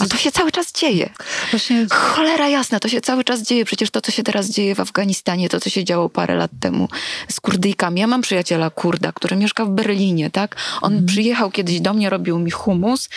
a, 0.00 0.06
to 0.06 0.16
się 0.16 0.32
cały 0.32 0.52
czas 0.52 0.72
dzieje. 0.72 1.10
Właśnie... 1.50 1.86
Cholera 1.90 2.48
jasna, 2.48 2.80
to 2.80 2.88
się 2.88 3.00
cały 3.00 3.24
czas 3.24 3.42
dzieje. 3.42 3.64
Przecież 3.64 3.90
to, 3.90 4.00
co 4.00 4.12
się 4.12 4.22
teraz 4.22 4.50
dzieje 4.50 4.74
w 4.74 4.80
Afganistanie, 4.80 5.48
to, 5.48 5.60
co 5.60 5.70
się 5.70 5.84
działo 5.84 6.08
parę 6.08 6.34
lat 6.34 6.50
temu 6.60 6.88
z 7.28 7.40
Kurdyjkami. 7.40 8.00
Ja 8.00 8.06
mam 8.06 8.22
przyjaciela 8.22 8.70
Kurda, 8.70 9.12
który 9.12 9.36
mieszka 9.36 9.64
w 9.64 9.70
Berlinie, 9.70 10.30
tak? 10.30 10.56
On 10.82 10.92
mm. 10.92 11.06
przyjechał 11.06 11.50
kiedyś 11.50 11.80
do 11.80 11.94
mnie, 11.94 12.10
robił 12.10 12.38
mi 12.38 12.50
humus 12.50 13.08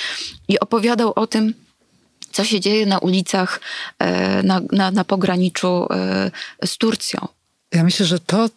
i 0.47 0.59
opowiadał 0.59 1.13
o 1.15 1.27
tym, 1.27 1.53
co 2.31 2.43
się 2.43 2.59
dzieje 2.59 2.85
na 2.85 2.97
ulicach 2.97 3.59
e, 3.99 4.43
na, 4.43 4.61
na, 4.71 4.91
na 4.91 5.03
pograniczu 5.03 5.87
e, 5.93 6.31
z 6.65 6.77
Turcją. 6.77 7.27
Ja 7.71 7.83
myślę, 7.83 8.05
że 8.05 8.19
to 8.19 8.49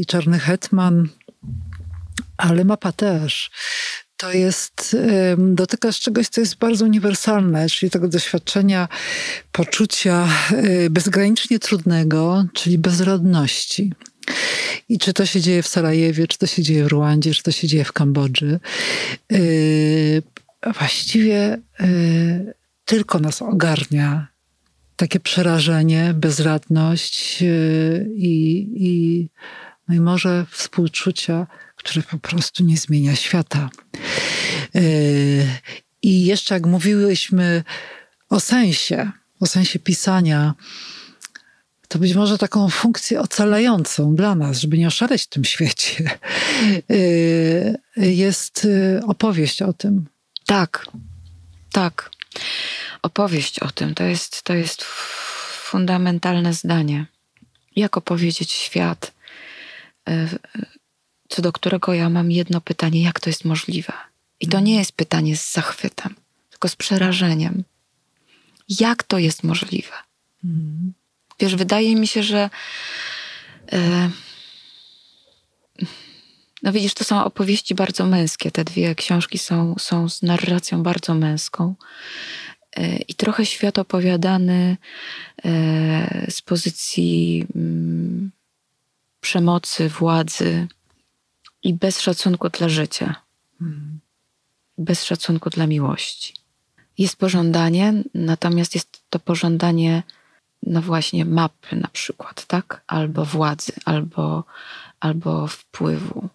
i 0.00 0.06
Czarny 0.06 0.38
Hetman, 0.38 1.08
ale 2.36 2.64
mapa 2.64 2.92
też 2.92 3.50
to 4.18 4.32
jest, 4.32 4.96
dotykasz 5.38 6.00
czegoś, 6.00 6.28
co 6.28 6.40
jest 6.40 6.56
bardzo 6.56 6.84
uniwersalne, 6.84 7.68
czyli 7.68 7.90
tego 7.90 8.08
doświadczenia 8.08 8.88
poczucia 9.52 10.28
y, 10.52 10.90
bezgranicznie 10.90 11.58
trudnego, 11.58 12.44
czyli 12.52 12.78
bezrodności. 12.78 13.92
I 14.88 14.98
czy 14.98 15.12
to 15.12 15.26
się 15.26 15.40
dzieje 15.40 15.62
w 15.62 15.68
Sarajewie, 15.68 16.26
czy 16.26 16.38
to 16.38 16.46
się 16.46 16.62
dzieje 16.62 16.84
w 16.84 16.86
Ruandzie, 16.86 17.34
czy 17.34 17.42
to 17.42 17.50
się 17.50 17.68
dzieje 17.68 17.84
w 17.84 17.92
Kambodży, 17.92 18.60
y, 19.32 20.22
właściwie 20.78 21.58
y, 21.80 22.54
tylko 22.84 23.18
nas 23.18 23.42
ogarnia 23.42 24.28
takie 24.96 25.20
przerażenie, 25.20 26.14
bezradność 26.14 27.42
i, 28.14 28.68
i, 28.76 29.28
no 29.88 29.94
i 29.94 30.00
może 30.00 30.46
współczucia 30.50 31.46
które 31.78 32.02
po 32.02 32.18
prostu 32.18 32.64
nie 32.64 32.76
zmienia 32.76 33.16
świata. 33.16 33.70
E, 34.74 34.80
I 36.02 36.24
jeszcze 36.24 36.54
jak 36.54 36.66
mówiłyśmy 36.66 37.64
o 38.28 38.40
sensie, 38.40 39.10
o 39.40 39.46
sensie 39.46 39.78
pisania, 39.78 40.54
to 41.88 41.98
być 41.98 42.14
może 42.14 42.38
taką 42.38 42.68
funkcję 42.68 43.20
ocalającą 43.20 44.14
dla 44.16 44.34
nas, 44.34 44.60
żeby 44.60 44.78
nie 44.78 44.86
oszaleć 44.86 45.22
w 45.22 45.28
tym 45.28 45.44
świecie, 45.44 46.18
e, 47.96 48.06
jest 48.06 48.66
e, 48.96 49.06
opowieść 49.06 49.62
o 49.62 49.72
tym. 49.72 50.06
Tak, 50.46 50.86
tak. 51.72 52.10
Opowieść 53.02 53.58
o 53.58 53.70
tym 53.70 53.94
to 53.94 54.04
jest, 54.04 54.42
to 54.42 54.54
jest 54.54 54.84
fundamentalne 55.62 56.52
zdanie. 56.52 57.06
Jak 57.76 57.96
opowiedzieć 57.96 58.52
świat 58.52 59.12
co 61.28 61.42
do 61.42 61.52
którego 61.52 61.94
ja 61.94 62.10
mam 62.10 62.30
jedno 62.30 62.60
pytanie: 62.60 63.02
jak 63.02 63.20
to 63.20 63.30
jest 63.30 63.44
możliwe? 63.44 63.92
I 64.40 64.48
to 64.48 64.60
nie 64.60 64.76
jest 64.76 64.92
pytanie 64.92 65.36
z 65.36 65.52
zachwytem, 65.52 66.14
tylko 66.50 66.68
z 66.68 66.76
przerażeniem. 66.76 67.64
Jak 68.68 69.02
to 69.02 69.18
jest 69.18 69.42
możliwe? 69.42 69.94
Mm. 70.44 70.92
Wiesz, 71.40 71.56
wydaje 71.56 71.96
mi 71.96 72.06
się, 72.06 72.22
że. 72.22 72.50
E, 73.72 74.10
no 76.62 76.72
widzisz, 76.72 76.94
to 76.94 77.04
są 77.04 77.24
opowieści 77.24 77.74
bardzo 77.74 78.06
męskie. 78.06 78.50
Te 78.50 78.64
dwie 78.64 78.94
książki 78.94 79.38
są, 79.38 79.74
są 79.78 80.08
z 80.08 80.22
narracją 80.22 80.82
bardzo 80.82 81.14
męską. 81.14 81.74
E, 82.76 82.96
I 82.96 83.14
trochę 83.14 83.46
świat 83.46 83.78
opowiadany 83.78 84.76
e, 85.44 86.26
z 86.30 86.42
pozycji 86.42 87.46
mm, 87.56 88.30
przemocy, 89.20 89.88
władzy, 89.88 90.68
i 91.68 91.74
bez 91.74 92.00
szacunku 92.00 92.48
dla 92.48 92.68
życia, 92.68 93.14
hmm. 93.58 94.00
bez 94.78 95.04
szacunku 95.04 95.50
dla 95.50 95.66
miłości. 95.66 96.34
Jest 96.98 97.16
pożądanie, 97.16 97.86
natomiast 98.14 98.74
jest 98.74 99.02
to 99.10 99.18
pożądanie 99.18 100.02
no 100.62 100.82
właśnie 100.82 101.24
mapy 101.24 101.76
na 101.76 101.88
przykład, 101.88 102.46
tak? 102.46 102.82
Albo 102.86 103.24
władzy, 103.24 103.72
albo, 103.84 104.44
albo 105.00 105.46
wpływu, 105.46 106.28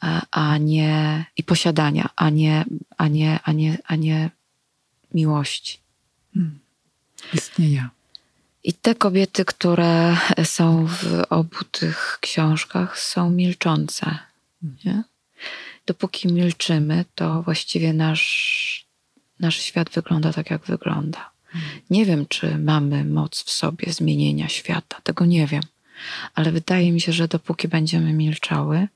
a, 0.00 0.22
a 0.30 0.58
nie 0.58 1.24
i 1.36 1.42
posiadania, 1.42 2.08
a 2.16 2.30
nie, 2.30 2.64
a 2.96 3.08
nie, 3.08 3.40
a 3.44 3.52
nie, 3.52 3.78
a 3.86 3.96
nie 3.96 4.30
miłości. 5.14 5.80
Istnienia. 7.32 7.95
I 8.66 8.72
te 8.72 8.94
kobiety, 8.94 9.44
które 9.44 10.16
są 10.44 10.86
w 10.86 11.22
obu 11.30 11.56
tych 11.70 12.18
książkach, 12.20 12.98
są 12.98 13.30
milczące. 13.30 14.18
Nie? 14.84 15.02
Dopóki 15.86 16.28
milczymy, 16.28 17.04
to 17.14 17.42
właściwie 17.42 17.92
nasz, 17.92 18.86
nasz 19.40 19.60
świat 19.60 19.90
wygląda 19.90 20.32
tak, 20.32 20.50
jak 20.50 20.64
wygląda. 20.64 21.30
Nie 21.90 22.06
wiem, 22.06 22.26
czy 22.28 22.58
mamy 22.58 23.04
moc 23.04 23.44
w 23.44 23.50
sobie 23.50 23.92
zmienienia 23.92 24.48
świata, 24.48 25.00
tego 25.02 25.24
nie 25.26 25.46
wiem. 25.46 25.62
Ale 26.34 26.52
wydaje 26.52 26.92
mi 26.92 27.00
się, 27.00 27.12
że 27.12 27.28
dopóki 27.28 27.68
będziemy 27.68 28.12
milczały, 28.12 28.88